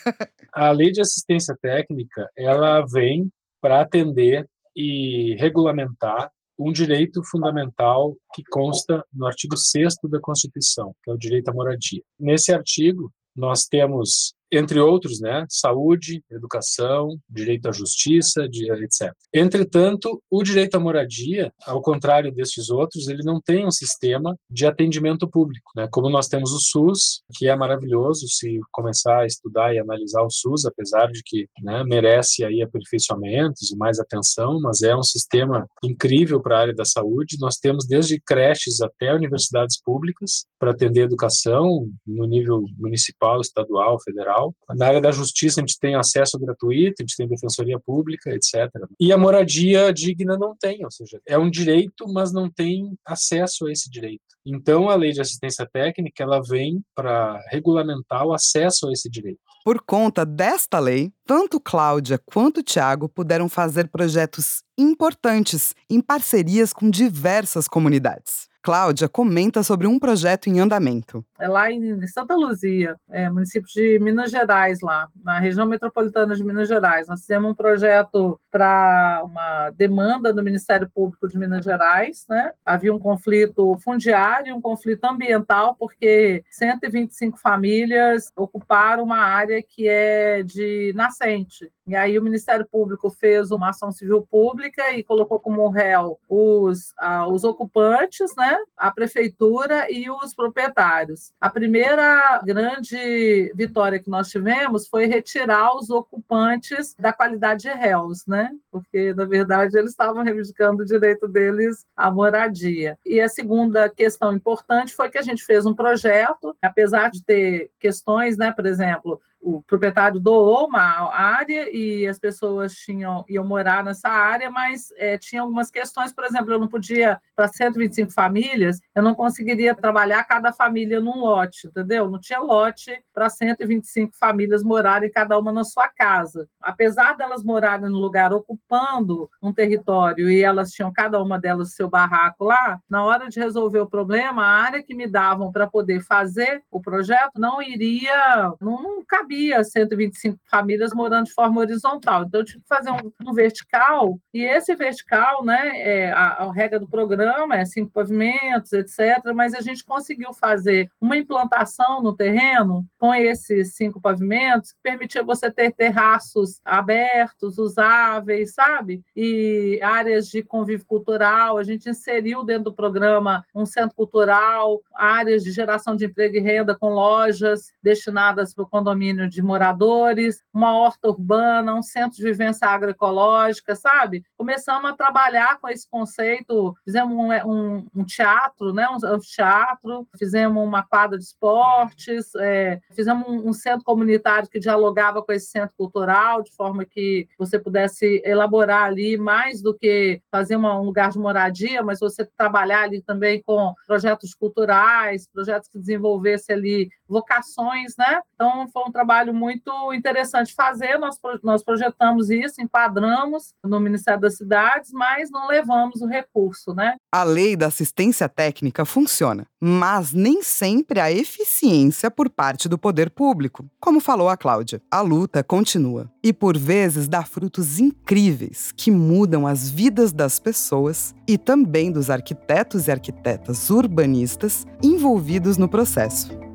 A 0.59 0.71
lei 0.71 0.91
de 0.91 1.03
assistência 1.03 1.55
técnica, 1.61 2.31
ela 2.35 2.81
vem 2.87 3.31
para 3.61 3.83
atender 3.83 4.49
e 4.75 5.37
regulamentar 5.39 6.31
um 6.59 6.73
direito 6.73 7.23
fundamental 7.23 8.17
que 8.33 8.43
consta 8.51 9.05
no 9.13 9.27
artigo 9.27 9.55
6 9.55 9.97
da 10.05 10.19
Constituição, 10.19 10.95
que 11.05 11.11
é 11.11 11.13
o 11.13 11.19
direito 11.19 11.51
à 11.51 11.53
moradia. 11.53 12.01
Nesse 12.19 12.55
artigo, 12.55 13.13
nós 13.37 13.67
temos 13.67 14.33
entre 14.50 14.79
outros, 14.79 15.21
né, 15.21 15.45
saúde, 15.49 16.23
educação, 16.31 17.19
direito 17.29 17.69
à 17.69 17.73
justiça, 17.73 18.45
etc. 18.45 19.12
Entretanto, 19.33 20.23
o 20.31 20.43
direito 20.43 20.76
à 20.76 20.81
moradia, 20.81 21.53
ao 21.67 21.83
contrário 21.83 22.33
desses 22.33 22.71
outros, 22.71 23.09
ele 23.09 23.23
não 23.25 23.41
tem 23.41 23.67
um 23.67 23.71
sistema 23.71 24.37
de 24.50 24.67
atendimento 24.67 25.29
público, 25.29 25.73
né? 25.76 25.88
Como 25.91 26.09
nós 26.09 26.29
temos 26.29 26.53
o 26.53 26.61
SUS, 26.61 27.23
que 27.37 27.49
é 27.49 27.57
maravilhoso 27.57 28.26
se 28.29 28.61
começar 28.73 29.21
a 29.21 29.26
estudar 29.26 29.75
e 29.75 29.79
analisar 29.79 30.23
o 30.23 30.31
SUS, 30.31 30.65
apesar 30.65 31.07
de 31.11 31.23
que 31.25 31.49
né, 31.62 31.83
merece 31.85 32.45
aí 32.45 32.62
aperfeiçoamentos 32.62 33.71
e 33.71 33.76
mais 33.76 33.99
atenção, 33.99 34.61
mas 34.61 34.83
é 34.83 34.97
um 34.97 35.03
sistema 35.03 35.67
incrível 35.83 36.41
para 36.41 36.57
a 36.57 36.61
área 36.61 36.75
da 36.75 36.85
saúde. 36.85 37.37
Nós 37.41 37.57
temos 37.57 37.87
desde 37.87 38.21
creches 38.21 38.81
até 38.81 39.15
universidades 39.15 39.81
públicas 39.81 40.47
para 40.59 40.71
atender 40.71 41.03
educação 41.03 41.88
no 42.07 42.26
nível 42.26 42.65
municipal, 42.79 43.41
estadual, 43.41 44.00
federal 44.03 44.46
na 44.75 44.87
área 44.87 45.00
da 45.00 45.11
justiça, 45.11 45.61
a 45.61 45.62
gente 45.62 45.79
tem 45.79 45.95
acesso 45.95 46.38
gratuito, 46.38 46.95
a 47.00 47.03
gente 47.03 47.17
tem 47.17 47.29
defensoria 47.29 47.79
pública, 47.79 48.31
etc. 48.31 48.71
E 49.00 49.12
a 49.12 49.19
moradia 49.19 49.93
digna 49.93 50.37
não 50.37 50.55
tem, 50.59 50.85
ou 50.85 50.91
seja, 50.91 51.21
é 51.26 51.38
um 51.38 51.50
direito, 51.50 52.07
mas 52.09 52.33
não 52.33 52.50
tem 52.50 52.97
acesso 53.05 53.67
a 53.67 53.73
esse 53.73 53.91
direito. 53.91 54.23
Então, 54.45 54.88
a 54.88 54.95
lei 54.95 55.11
de 55.11 55.21
assistência 55.21 55.69
técnica, 55.73 56.23
ela 56.23 56.41
vem 56.41 56.81
para 56.95 57.41
regulamentar 57.50 58.25
o 58.25 58.33
acesso 58.33 58.88
a 58.88 58.93
esse 58.93 59.11
direito. 59.11 59.41
Por 59.65 59.83
conta 59.83 60.25
desta 60.25 60.79
lei, 60.79 61.11
tanto 61.26 61.59
Cláudia 61.59 62.21
quanto 62.25 62.62
Tiago 62.62 63.09
puderam 63.09 63.49
fazer 63.49 63.88
projetos 63.88 64.62
importantes 64.79 65.75
em 65.91 66.00
parcerias 66.00 66.73
com 66.73 66.88
diversas 66.88 67.67
comunidades. 67.67 68.47
Cláudia 68.66 69.08
comenta 69.08 69.62
sobre 69.62 69.87
um 69.87 69.96
projeto 69.96 70.49
em 70.49 70.58
andamento. 70.58 71.25
É 71.38 71.46
lá 71.46 71.70
em 71.70 72.04
Santa 72.08 72.35
Luzia, 72.35 72.96
é, 73.08 73.30
município 73.30 73.68
de 73.73 73.96
Minas 74.00 74.28
Gerais, 74.28 74.80
lá, 74.80 75.06
na 75.23 75.38
região 75.38 75.64
metropolitana 75.66 76.35
de 76.35 76.42
Minas 76.42 76.66
Gerais. 76.66 77.06
Nós 77.06 77.20
fizemos 77.20 77.52
um 77.52 77.54
projeto 77.54 78.40
para 78.50 79.23
uma 79.25 79.70
demanda 79.70 80.32
do 80.32 80.42
Ministério 80.42 80.90
Público 80.92 81.28
de 81.28 81.38
Minas 81.38 81.64
Gerais. 81.64 82.25
Né? 82.28 82.50
Havia 82.64 82.92
um 82.92 82.99
conflito 82.99 83.78
fundiário, 83.85 84.56
um 84.56 84.61
conflito 84.61 85.04
ambiental, 85.04 85.76
porque 85.78 86.42
125 86.50 87.38
famílias 87.38 88.32
ocuparam 88.35 89.04
uma 89.04 89.18
área 89.18 89.62
que 89.62 89.87
é 89.87 90.42
de 90.42 90.92
nascente. 90.96 91.70
E 91.87 91.94
aí 91.94 92.18
o 92.18 92.23
Ministério 92.23 92.66
Público 92.66 93.11
fez 93.11 93.52
uma 93.52 93.70
ação 93.70 93.92
civil 93.92 94.26
pública 94.28 94.90
e 94.90 95.04
colocou 95.04 95.38
como 95.38 95.68
réu 95.68 96.18
os, 96.28 96.92
ah, 96.99 97.28
os 97.28 97.44
ocupantes, 97.44 98.35
né, 98.37 98.56
a 98.77 98.91
prefeitura 98.91 99.91
e 99.91 100.11
os 100.11 100.35
proprietários. 100.35 101.33
A 101.41 101.49
primeira 101.51 102.41
grande 102.45 103.53
vitória 103.55 103.99
que 103.99 104.11
nós 104.11 104.29
tivemos 104.29 104.87
foi 104.89 105.07
retirar 105.07 105.77
os 105.77 105.91
ocupantes 105.91 106.95
da 106.99 107.13
qualidade 107.13 107.63
de 107.63 107.71
réus, 107.71 108.27
né, 108.27 108.51
porque 108.71 109.15
na 109.15 109.25
verdade 109.25 109.79
eles 109.79 109.91
estavam 109.91 110.23
reivindicando 110.23 110.83
o 110.83 110.87
direito 110.87 111.27
deles 111.27 111.85
à 111.97 112.11
moradia. 112.11 112.99
E 113.05 113.21
a 113.21 113.29
segunda 113.29 113.89
questão 113.89 114.33
importante 114.35 114.95
foi 114.95 115.09
que 115.09 115.19
a 115.19 115.23
gente 115.23 115.45
fez 115.45 115.67
um 115.67 115.75
projeto, 115.75 116.57
apesar 116.63 117.11
de 117.11 117.23
ter 117.23 117.71
questões, 117.79 118.37
né, 118.37 118.53
por 118.53 118.67
exemplo, 118.67 119.21
o 119.40 119.62
proprietário 119.62 120.19
doou 120.19 120.66
uma 120.66 121.12
área 121.12 121.69
e 121.75 122.07
as 122.07 122.19
pessoas 122.19 122.75
tinham 122.75 123.25
iam 123.28 123.45
morar 123.45 123.85
nessa 123.85 124.09
área, 124.09 124.50
mas 124.50 124.88
é, 124.97 125.16
tinha 125.19 125.43
algumas 125.43 125.71
questões, 125.71 126.12
por 126.12 126.25
exemplo, 126.25 126.52
eu 126.52 126.59
não 126.59 126.69
podia 126.69 127.21
para 127.35 127.49
125 127.49 128.12
famílias, 128.12 128.81
eu 128.95 129.02
não 129.02 129.14
conseguiria 129.14 129.75
trabalhar 129.75 130.25
cada 130.25 130.52
família 130.52 131.00
num 131.00 131.21
lote, 131.21 131.69
entendeu? 131.69 132.11
Não 132.11 132.19
tinha 132.19 132.40
lote 132.40 132.93
para 133.14 133.28
125 133.28 134.16
famílias 134.16 134.62
morarem 134.62 135.11
cada 135.11 135.38
uma 135.38 135.52
na 135.52 135.64
sua 135.64 135.88
casa. 135.88 136.49
Apesar 136.61 137.16
delas 137.16 137.45
morarem 137.45 137.90
no 137.90 137.99
lugar 137.99 138.33
ocupando 138.33 139.31
um 139.43 139.52
território 139.52 140.31
e 140.31 140.43
elas 140.43 140.71
tinham 140.73 140.93
cada 140.93 141.23
uma 141.23 141.38
delas 141.38 141.75
seu 141.75 141.88
barraco 141.88 142.45
lá, 142.45 142.81
na 142.88 143.05
hora 143.05 143.28
de 143.28 143.38
resolver 143.38 143.81
o 143.81 143.88
problema, 143.88 144.45
a 144.45 144.62
área 144.62 144.83
que 144.83 144.95
me 144.95 145.07
davam 145.07 145.52
para 145.52 145.66
poder 145.66 146.00
fazer 146.00 146.62
o 146.71 146.81
projeto 146.81 147.38
não 147.38 147.61
iria, 147.62 148.52
não, 148.61 148.83
não 148.83 149.05
cabia 149.26 149.56
cabia 149.56 149.64
125 149.64 150.38
famílias 150.49 150.95
morando 150.95 151.26
de 151.26 151.33
forma 151.33 151.61
horizontal. 151.61 152.25
Então, 152.25 152.40
eu 152.40 152.45
tive 152.45 152.61
que 152.61 152.68
fazer 152.68 152.90
um, 152.90 153.12
um 153.26 153.33
vertical, 153.33 154.18
e 154.33 154.45
esse 154.45 154.75
vertical, 154.75 155.45
né, 155.45 155.73
é, 155.75 156.12
a, 156.12 156.45
a, 156.45 156.52
regra 156.52 156.78
do 156.78 156.88
programa 156.88 157.56
é 157.56 157.64
cinco 157.64 157.90
pavimentos, 157.90 158.73
etc., 158.73 159.33
mas 159.35 159.52
a 159.54 159.61
gente 159.61 159.85
conseguiu 159.85 160.33
fazer 160.33 160.88
uma 161.00 161.16
implantação 161.16 162.00
no 162.00 162.14
terreno 162.14 162.87
com 162.99 163.12
esses 163.14 163.75
cinco 163.75 164.00
pavimentos 164.00 164.73
que 164.73 164.78
permitia 164.83 165.25
você 165.25 165.50
ter 165.50 165.73
terraços 165.73 166.61
abertos, 166.64 167.59
usáveis, 167.59 168.54
sabe? 168.54 169.02
E 169.14 169.80
áreas 169.83 170.28
de 170.28 170.42
convívio 170.42 170.87
cultural. 170.87 171.59
A 171.59 171.64
gente 171.64 171.88
inseriu 171.88 172.45
dentro 172.45 172.64
do 172.64 172.75
programa 172.75 173.45
um 173.54 173.66
centro 173.66 173.95
cultural, 173.97 174.80
áreas 174.95 175.42
de 175.42 175.50
geração 175.50 175.97
de 175.97 176.06
emprego 176.06 176.37
e 176.37 176.40
renda 176.40 176.76
com 176.76 176.88
lojas 176.90 177.73
destinadas 177.83 178.54
para 178.54 178.64
o 178.64 178.68
condomínio 178.68 179.15
de 179.28 179.42
moradores, 179.42 180.42
uma 180.52 180.76
horta 180.76 181.08
urbana, 181.08 181.75
um 181.75 181.82
centro 181.82 182.16
de 182.16 182.25
vivência 182.25 182.66
agroecológica, 182.68 183.75
sabe? 183.75 184.25
Começamos 184.37 184.90
a 184.90 184.94
trabalhar 184.94 185.58
com 185.61 185.68
esse 185.68 185.88
conceito, 185.88 186.75
fizemos 186.85 187.16
um, 187.16 187.32
um, 187.50 187.87
um 187.94 188.04
teatro, 188.04 188.73
né? 188.73 188.87
um 188.88 188.96
anfiteatro, 189.06 190.06
fizemos 190.18 190.62
uma 190.62 190.82
quadra 190.82 191.18
de 191.18 191.25
esportes, 191.25 192.35
é, 192.37 192.80
fizemos 192.94 193.26
um, 193.28 193.49
um 193.49 193.52
centro 193.52 193.85
comunitário 193.85 194.49
que 194.49 194.58
dialogava 194.58 195.23
com 195.23 195.32
esse 195.32 195.46
centro 195.46 195.75
cultural, 195.76 196.42
de 196.42 196.52
forma 196.52 196.85
que 196.85 197.28
você 197.38 197.58
pudesse 197.58 198.23
elaborar 198.25 198.85
ali 198.85 199.16
mais 199.16 199.62
do 199.62 199.75
que 199.75 200.20
fazer 200.30 200.56
uma, 200.56 200.78
um 200.78 200.85
lugar 200.85 201.11
de 201.11 201.18
moradia, 201.18 201.82
mas 201.82 202.00
você 202.00 202.25
trabalhar 202.37 202.82
ali 202.82 203.00
também 203.02 203.42
com 203.42 203.75
projetos 203.87 204.35
culturais, 204.35 205.28
projetos 205.32 205.68
que 205.68 205.78
desenvolvessem 205.78 206.56
ali 206.56 206.90
vocações, 207.09 207.95
né? 207.99 208.21
Então, 208.35 208.69
foi 208.73 208.83
um 208.85 208.93
trabalho 208.93 209.33
muito 209.33 209.71
interessante 209.93 210.55
fazer. 210.55 210.99
Nós, 210.99 211.17
nós 211.43 211.63
projetamos 211.63 212.31
isso, 212.31 212.61
enquadramos 212.61 213.55
no 213.65 213.81
Ministério 213.81 214.21
das 214.21 214.37
Cidades, 214.37 214.91
mas 214.93 215.31
não 215.31 215.49
levamos 215.49 216.01
o 216.01 216.07
recurso, 216.07 216.75
né? 216.75 216.97
A 217.13 217.23
lei 217.23 217.57
da 217.57 217.67
assistência 217.67 218.29
técnica 218.29 218.85
funciona, 218.85 219.47
mas 219.61 220.13
nem 220.13 220.43
sempre 220.43 221.01
a 221.01 221.11
eficiência 221.11 222.11
por 222.11 222.29
parte 222.29 222.69
do 222.69 222.79
poder 222.79 223.11
público. 223.11 223.67
Como 223.81 224.01
falou 224.01 224.29
a 224.29 224.37
Cláudia, 224.37 224.83
a 224.91 225.01
luta 225.01 225.43
continua 225.43 226.11
e 226.23 226.33
por 226.33 226.59
vezes 226.59 227.09
dá 227.09 227.25
frutos 227.25 227.79
incríveis 227.79 228.73
que 228.73 228.91
mudam 228.91 229.47
as 229.47 229.71
vidas 229.71 230.13
das 230.13 230.39
pessoas 230.39 231.15
e 231.27 231.39
também 231.39 231.91
dos 231.91 232.11
arquitetos 232.11 232.89
e 232.89 232.91
arquitetas 232.91 233.71
urbanistas 233.71 234.67
envolvidos 234.83 235.57
no 235.57 235.69
processo. 235.69 236.46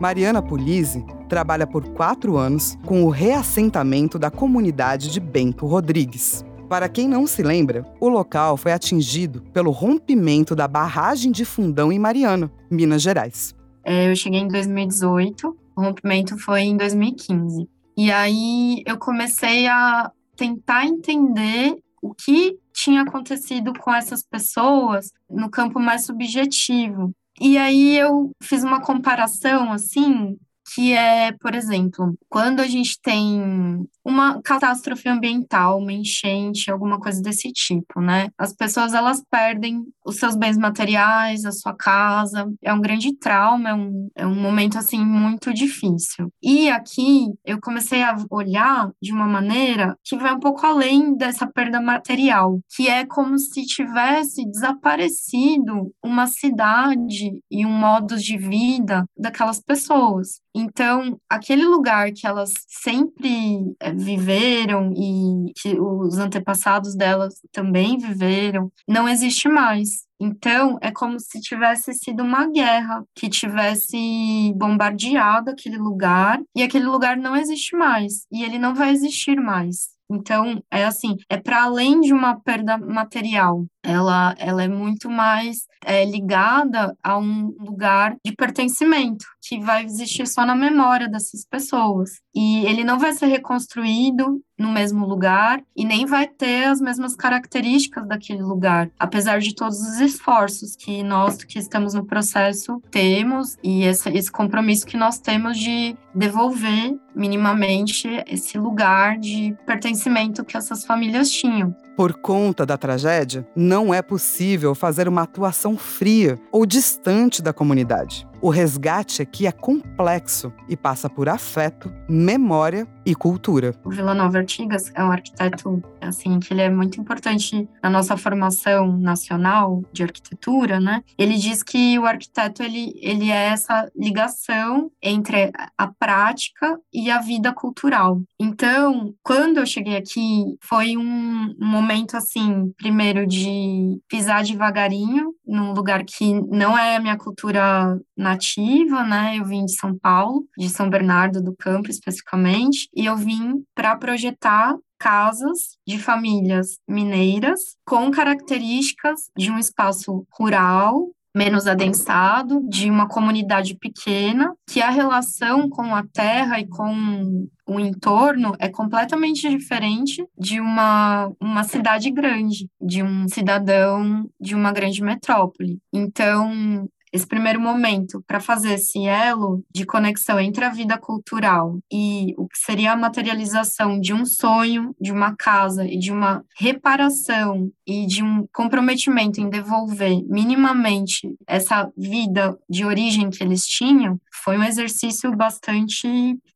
Mariana 0.00 0.40
Pulise 0.40 1.04
trabalha 1.28 1.66
por 1.66 1.86
quatro 1.90 2.38
anos 2.38 2.78
com 2.86 3.04
o 3.04 3.10
reassentamento 3.10 4.18
da 4.18 4.30
comunidade 4.30 5.12
de 5.12 5.20
Bento 5.20 5.66
Rodrigues. 5.66 6.42
Para 6.70 6.88
quem 6.88 7.06
não 7.06 7.26
se 7.26 7.42
lembra, 7.42 7.84
o 8.00 8.08
local 8.08 8.56
foi 8.56 8.72
atingido 8.72 9.42
pelo 9.52 9.70
rompimento 9.70 10.56
da 10.56 10.66
barragem 10.66 11.30
de 11.30 11.44
Fundão 11.44 11.92
em 11.92 11.98
Mariana, 11.98 12.50
Minas 12.70 13.02
Gerais. 13.02 13.54
É, 13.84 14.10
eu 14.10 14.16
cheguei 14.16 14.40
em 14.40 14.48
2018, 14.48 15.56
o 15.76 15.82
rompimento 15.82 16.38
foi 16.38 16.62
em 16.62 16.78
2015. 16.78 17.68
E 17.98 18.10
aí 18.10 18.82
eu 18.86 18.96
comecei 18.96 19.66
a 19.66 20.10
tentar 20.34 20.86
entender 20.86 21.76
o 22.00 22.14
que 22.14 22.56
tinha 22.72 23.02
acontecido 23.02 23.74
com 23.78 23.92
essas 23.92 24.22
pessoas 24.22 25.10
no 25.28 25.50
campo 25.50 25.78
mais 25.78 26.06
subjetivo. 26.06 27.12
E 27.40 27.56
aí 27.58 27.96
eu 27.96 28.32
fiz 28.42 28.62
uma 28.62 28.82
comparação, 28.82 29.72
assim, 29.72 30.38
que 30.74 30.92
é, 30.92 31.32
por 31.32 31.54
exemplo, 31.54 32.14
quando 32.28 32.60
a 32.60 32.66
gente 32.66 33.00
tem 33.02 33.86
uma 34.04 34.40
catástrofe 34.42 35.08
ambiental, 35.08 35.78
uma 35.78 35.92
enchente, 35.92 36.70
alguma 36.70 36.98
coisa 36.98 37.20
desse 37.20 37.52
tipo, 37.52 38.00
né? 38.00 38.28
As 38.38 38.52
pessoas 38.52 38.94
elas 38.94 39.22
perdem 39.30 39.84
os 40.04 40.16
seus 40.16 40.36
bens 40.36 40.56
materiais, 40.56 41.44
a 41.44 41.52
sua 41.52 41.74
casa, 41.74 42.50
é 42.62 42.72
um 42.72 42.80
grande 42.80 43.16
trauma, 43.16 43.70
é 43.70 43.74
um, 43.74 44.08
é 44.16 44.26
um 44.26 44.34
momento 44.34 44.78
assim 44.78 45.04
muito 45.04 45.52
difícil. 45.52 46.32
E 46.42 46.70
aqui 46.70 47.26
eu 47.44 47.60
comecei 47.60 48.02
a 48.02 48.16
olhar 48.30 48.90
de 49.02 49.12
uma 49.12 49.26
maneira 49.26 49.96
que 50.04 50.16
vai 50.16 50.32
um 50.34 50.40
pouco 50.40 50.64
além 50.64 51.16
dessa 51.16 51.46
perda 51.46 51.80
material, 51.80 52.60
que 52.74 52.88
é 52.88 53.04
como 53.04 53.38
se 53.38 53.66
tivesse 53.66 54.44
desaparecido 54.48 55.92
uma 56.02 56.26
cidade 56.26 57.42
e 57.50 57.66
um 57.66 57.72
modo 57.72 58.16
de 58.16 58.36
vida 58.38 59.04
daquelas 59.16 59.60
pessoas. 59.60 60.40
Então, 60.54 61.18
aquele 61.28 61.64
lugar 61.64 62.10
que 62.12 62.26
elas 62.26 62.52
sempre 62.66 63.72
eh, 63.80 63.92
viveram 63.92 64.92
e 64.96 65.52
que 65.60 65.78
os 65.78 66.18
antepassados 66.18 66.96
delas 66.96 67.34
também 67.52 67.98
viveram, 67.98 68.70
não 68.88 69.08
existe 69.08 69.48
mais. 69.48 70.08
Então, 70.20 70.78
é 70.82 70.90
como 70.90 71.18
se 71.18 71.40
tivesse 71.40 71.94
sido 71.94 72.22
uma 72.22 72.46
guerra 72.50 73.02
que 73.14 73.28
tivesse 73.28 74.52
bombardeado 74.56 75.50
aquele 75.50 75.78
lugar 75.78 76.40
e 76.54 76.62
aquele 76.62 76.84
lugar 76.86 77.16
não 77.16 77.34
existe 77.36 77.74
mais 77.76 78.26
e 78.30 78.44
ele 78.44 78.58
não 78.58 78.74
vai 78.74 78.90
existir 78.90 79.40
mais. 79.40 79.88
Então, 80.10 80.60
é 80.70 80.84
assim, 80.84 81.16
é 81.28 81.36
para 81.36 81.62
além 81.62 82.00
de 82.00 82.12
uma 82.12 82.38
perda 82.40 82.76
material, 82.76 83.64
ela, 83.82 84.34
ela 84.38 84.62
é 84.62 84.68
muito 84.68 85.08
mais 85.10 85.66
é, 85.84 86.04
ligada 86.04 86.96
a 87.02 87.18
um 87.18 87.54
lugar 87.58 88.16
de 88.24 88.32
pertencimento, 88.32 89.24
que 89.40 89.58
vai 89.58 89.84
existir 89.84 90.26
só 90.26 90.44
na 90.44 90.54
memória 90.54 91.08
dessas 91.08 91.44
pessoas. 91.44 92.20
E 92.34 92.66
ele 92.66 92.84
não 92.84 92.98
vai 92.98 93.12
ser 93.12 93.26
reconstruído 93.26 94.40
no 94.58 94.70
mesmo 94.70 95.06
lugar 95.06 95.62
e 95.74 95.84
nem 95.84 96.04
vai 96.04 96.26
ter 96.26 96.64
as 96.64 96.80
mesmas 96.80 97.16
características 97.16 98.06
daquele 98.06 98.42
lugar, 98.42 98.90
apesar 98.98 99.40
de 99.40 99.54
todos 99.54 99.80
os 99.80 100.00
esforços 100.00 100.76
que 100.76 101.02
nós 101.02 101.42
que 101.42 101.58
estamos 101.58 101.94
no 101.94 102.04
processo 102.04 102.80
temos 102.90 103.56
e 103.64 103.84
esse, 103.84 104.10
esse 104.10 104.30
compromisso 104.30 104.86
que 104.86 104.98
nós 104.98 105.18
temos 105.18 105.58
de 105.58 105.96
devolver 106.14 106.94
minimamente 107.14 108.08
esse 108.26 108.58
lugar 108.58 109.18
de 109.18 109.56
pertencimento 109.64 110.44
que 110.44 110.56
essas 110.56 110.84
famílias 110.84 111.30
tinham. 111.30 111.74
Por 112.00 112.14
conta 112.14 112.64
da 112.64 112.78
tragédia, 112.78 113.46
não 113.54 113.92
é 113.92 114.00
possível 114.00 114.74
fazer 114.74 115.06
uma 115.06 115.20
atuação 115.20 115.76
fria 115.76 116.40
ou 116.50 116.64
distante 116.64 117.42
da 117.42 117.52
comunidade. 117.52 118.26
O 118.42 118.48
resgate 118.48 119.20
aqui 119.20 119.46
é 119.46 119.52
complexo 119.52 120.50
e 120.66 120.74
passa 120.74 121.10
por 121.10 121.28
afeto, 121.28 121.92
memória 122.08 122.88
e 123.04 123.14
cultura. 123.14 123.74
O 123.84 123.90
Vila 123.90 124.14
Nova 124.14 124.38
Artigas 124.38 124.90
é 124.94 125.04
um 125.04 125.12
arquiteto 125.12 125.82
assim 126.00 126.40
que 126.40 126.54
ele 126.54 126.62
é 126.62 126.70
muito 126.70 126.98
importante 126.98 127.68
na 127.82 127.90
nossa 127.90 128.16
formação 128.16 128.96
nacional 128.96 129.82
de 129.92 130.02
arquitetura, 130.02 130.80
né? 130.80 131.02
Ele 131.18 131.36
diz 131.36 131.62
que 131.62 131.98
o 131.98 132.06
arquiteto 132.06 132.62
ele, 132.62 132.94
ele 133.02 133.30
é 133.30 133.48
essa 133.48 133.90
ligação 133.94 134.90
entre 135.02 135.52
a 135.76 135.86
prática 135.86 136.80
e 136.90 137.10
a 137.10 137.20
vida 137.20 137.52
cultural. 137.52 138.22
Então, 138.38 139.14
quando 139.22 139.58
eu 139.58 139.66
cheguei 139.66 139.96
aqui, 139.96 140.56
foi 140.62 140.96
um 140.96 141.54
momento 141.58 142.16
assim, 142.16 142.72
primeiro 142.78 143.26
de 143.26 144.00
pisar 144.08 144.42
devagarinho 144.44 145.34
num 145.50 145.72
lugar 145.72 146.04
que 146.04 146.32
não 146.48 146.78
é 146.78 146.96
a 146.96 147.00
minha 147.00 147.18
cultura 147.18 147.98
nativa, 148.16 149.02
né? 149.02 149.36
Eu 149.36 149.44
vim 149.44 149.64
de 149.64 149.74
São 149.74 149.98
Paulo, 149.98 150.46
de 150.56 150.68
São 150.68 150.88
Bernardo 150.88 151.42
do 151.42 151.54
Campo 151.56 151.90
especificamente, 151.90 152.88
e 152.94 153.06
eu 153.06 153.16
vim 153.16 153.64
para 153.74 153.96
projetar 153.96 154.76
casas 154.98 155.76
de 155.86 155.98
famílias 155.98 156.78
mineiras 156.86 157.74
com 157.86 158.10
características 158.10 159.30
de 159.36 159.50
um 159.50 159.58
espaço 159.58 160.26
rural, 160.30 161.08
menos 161.34 161.66
adensado, 161.66 162.62
de 162.68 162.90
uma 162.90 163.08
comunidade 163.08 163.76
pequena, 163.76 164.52
que 164.66 164.80
a 164.80 164.90
relação 164.90 165.68
com 165.68 165.94
a 165.94 166.04
terra 166.12 166.58
e 166.58 166.66
com 166.66 167.46
o 167.66 167.78
entorno 167.78 168.54
é 168.58 168.68
completamente 168.68 169.48
diferente 169.48 170.24
de 170.36 170.60
uma, 170.60 171.30
uma 171.40 171.62
cidade 171.62 172.10
grande, 172.10 172.68
de 172.80 173.02
um 173.02 173.28
cidadão 173.28 174.28
de 174.40 174.54
uma 174.54 174.72
grande 174.72 175.02
metrópole. 175.02 175.78
Então, 175.92 176.88
esse 177.12 177.26
primeiro 177.26 177.60
momento 177.60 178.22
para 178.26 178.40
fazer 178.40 178.74
esse 178.74 179.06
elo 179.06 179.64
de 179.74 179.84
conexão 179.84 180.38
entre 180.38 180.64
a 180.64 180.70
vida 180.70 180.96
cultural 180.98 181.78
e 181.92 182.34
o 182.36 182.46
que 182.46 182.58
seria 182.58 182.92
a 182.92 182.96
materialização 182.96 184.00
de 184.00 184.12
um 184.12 184.24
sonho, 184.24 184.94
de 185.00 185.12
uma 185.12 185.34
casa 185.36 185.84
e 185.84 185.98
de 185.98 186.12
uma 186.12 186.44
reparação 186.58 187.70
e 187.86 188.06
de 188.06 188.22
um 188.22 188.46
comprometimento 188.52 189.40
em 189.40 189.48
devolver 189.48 190.22
minimamente 190.28 191.34
essa 191.46 191.90
vida 191.96 192.56
de 192.68 192.84
origem 192.84 193.30
que 193.30 193.42
eles 193.42 193.66
tinham, 193.66 194.20
foi 194.44 194.56
um 194.56 194.64
exercício 194.64 195.34
bastante 195.36 196.08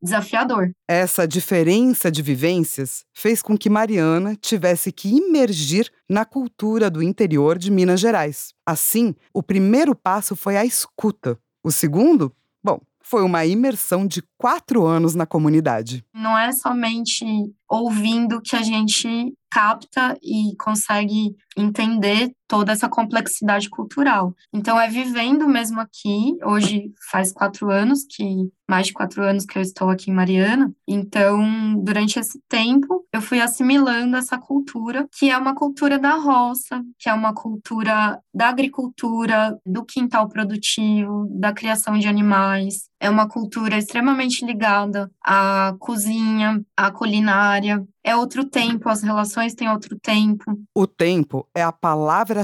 desafiador. 0.02 0.70
Essa 0.88 1.26
diferença 1.26 2.10
de 2.10 2.22
vivências 2.22 3.04
fez 3.12 3.42
com 3.42 3.56
que 3.56 3.68
Mariana 3.68 4.36
tivesse 4.36 4.92
que 4.92 5.08
imergir 5.08 5.90
na 6.08 6.24
cultura 6.24 6.90
do 6.90 7.02
interior 7.02 7.58
de 7.58 7.70
Minas 7.70 8.00
Gerais. 8.00 8.52
Assim, 8.66 9.14
o 9.32 9.42
primeiro 9.42 9.94
passo 9.94 10.36
foi 10.36 10.56
a 10.56 10.64
escuta. 10.64 11.38
O 11.62 11.70
segundo, 11.70 12.34
bom, 12.62 12.80
foi 13.02 13.22
uma 13.22 13.44
imersão 13.44 14.06
de 14.06 14.22
quatro 14.38 14.86
anos 14.86 15.14
na 15.14 15.26
comunidade. 15.26 16.04
Não 16.14 16.38
é 16.38 16.52
somente 16.52 17.24
ouvindo 17.68 18.40
que 18.40 18.56
a 18.56 18.62
gente 18.62 19.34
capta 19.50 20.18
e 20.22 20.56
consegue 20.58 21.36
entender 21.56 22.32
toda 22.54 22.70
essa 22.70 22.88
complexidade 22.88 23.68
cultural. 23.68 24.32
Então, 24.52 24.80
é 24.80 24.88
vivendo 24.88 25.48
mesmo 25.48 25.80
aqui. 25.80 26.38
Hoje 26.44 26.92
faz 27.10 27.32
quatro 27.32 27.68
anos 27.68 28.04
que 28.08 28.48
mais 28.68 28.86
de 28.86 28.92
quatro 28.92 29.22
anos 29.22 29.44
que 29.44 29.58
eu 29.58 29.62
estou 29.62 29.90
aqui 29.90 30.10
em 30.10 30.14
Mariana. 30.14 30.72
Então, 30.88 31.74
durante 31.82 32.18
esse 32.18 32.40
tempo, 32.48 33.04
eu 33.12 33.20
fui 33.20 33.40
assimilando 33.40 34.16
essa 34.16 34.38
cultura, 34.38 35.06
que 35.12 35.30
é 35.30 35.36
uma 35.36 35.54
cultura 35.54 35.98
da 35.98 36.14
roça, 36.14 36.82
que 36.98 37.08
é 37.08 37.12
uma 37.12 37.34
cultura 37.34 38.18
da 38.32 38.48
agricultura, 38.48 39.58
do 39.66 39.84
quintal 39.84 40.28
produtivo, 40.28 41.26
da 41.30 41.52
criação 41.52 41.98
de 41.98 42.08
animais. 42.08 42.88
É 42.98 43.10
uma 43.10 43.28
cultura 43.28 43.76
extremamente 43.76 44.46
ligada 44.46 45.10
à 45.22 45.74
cozinha, 45.78 46.62
à 46.76 46.90
culinária, 46.90 47.84
é 48.02 48.14
outro 48.14 48.44
tempo, 48.44 48.88
as 48.88 49.02
relações 49.02 49.54
têm 49.54 49.68
outro 49.68 49.98
tempo. 49.98 50.44
O 50.74 50.86
tempo 50.86 51.48
é 51.54 51.62
a 51.62 51.72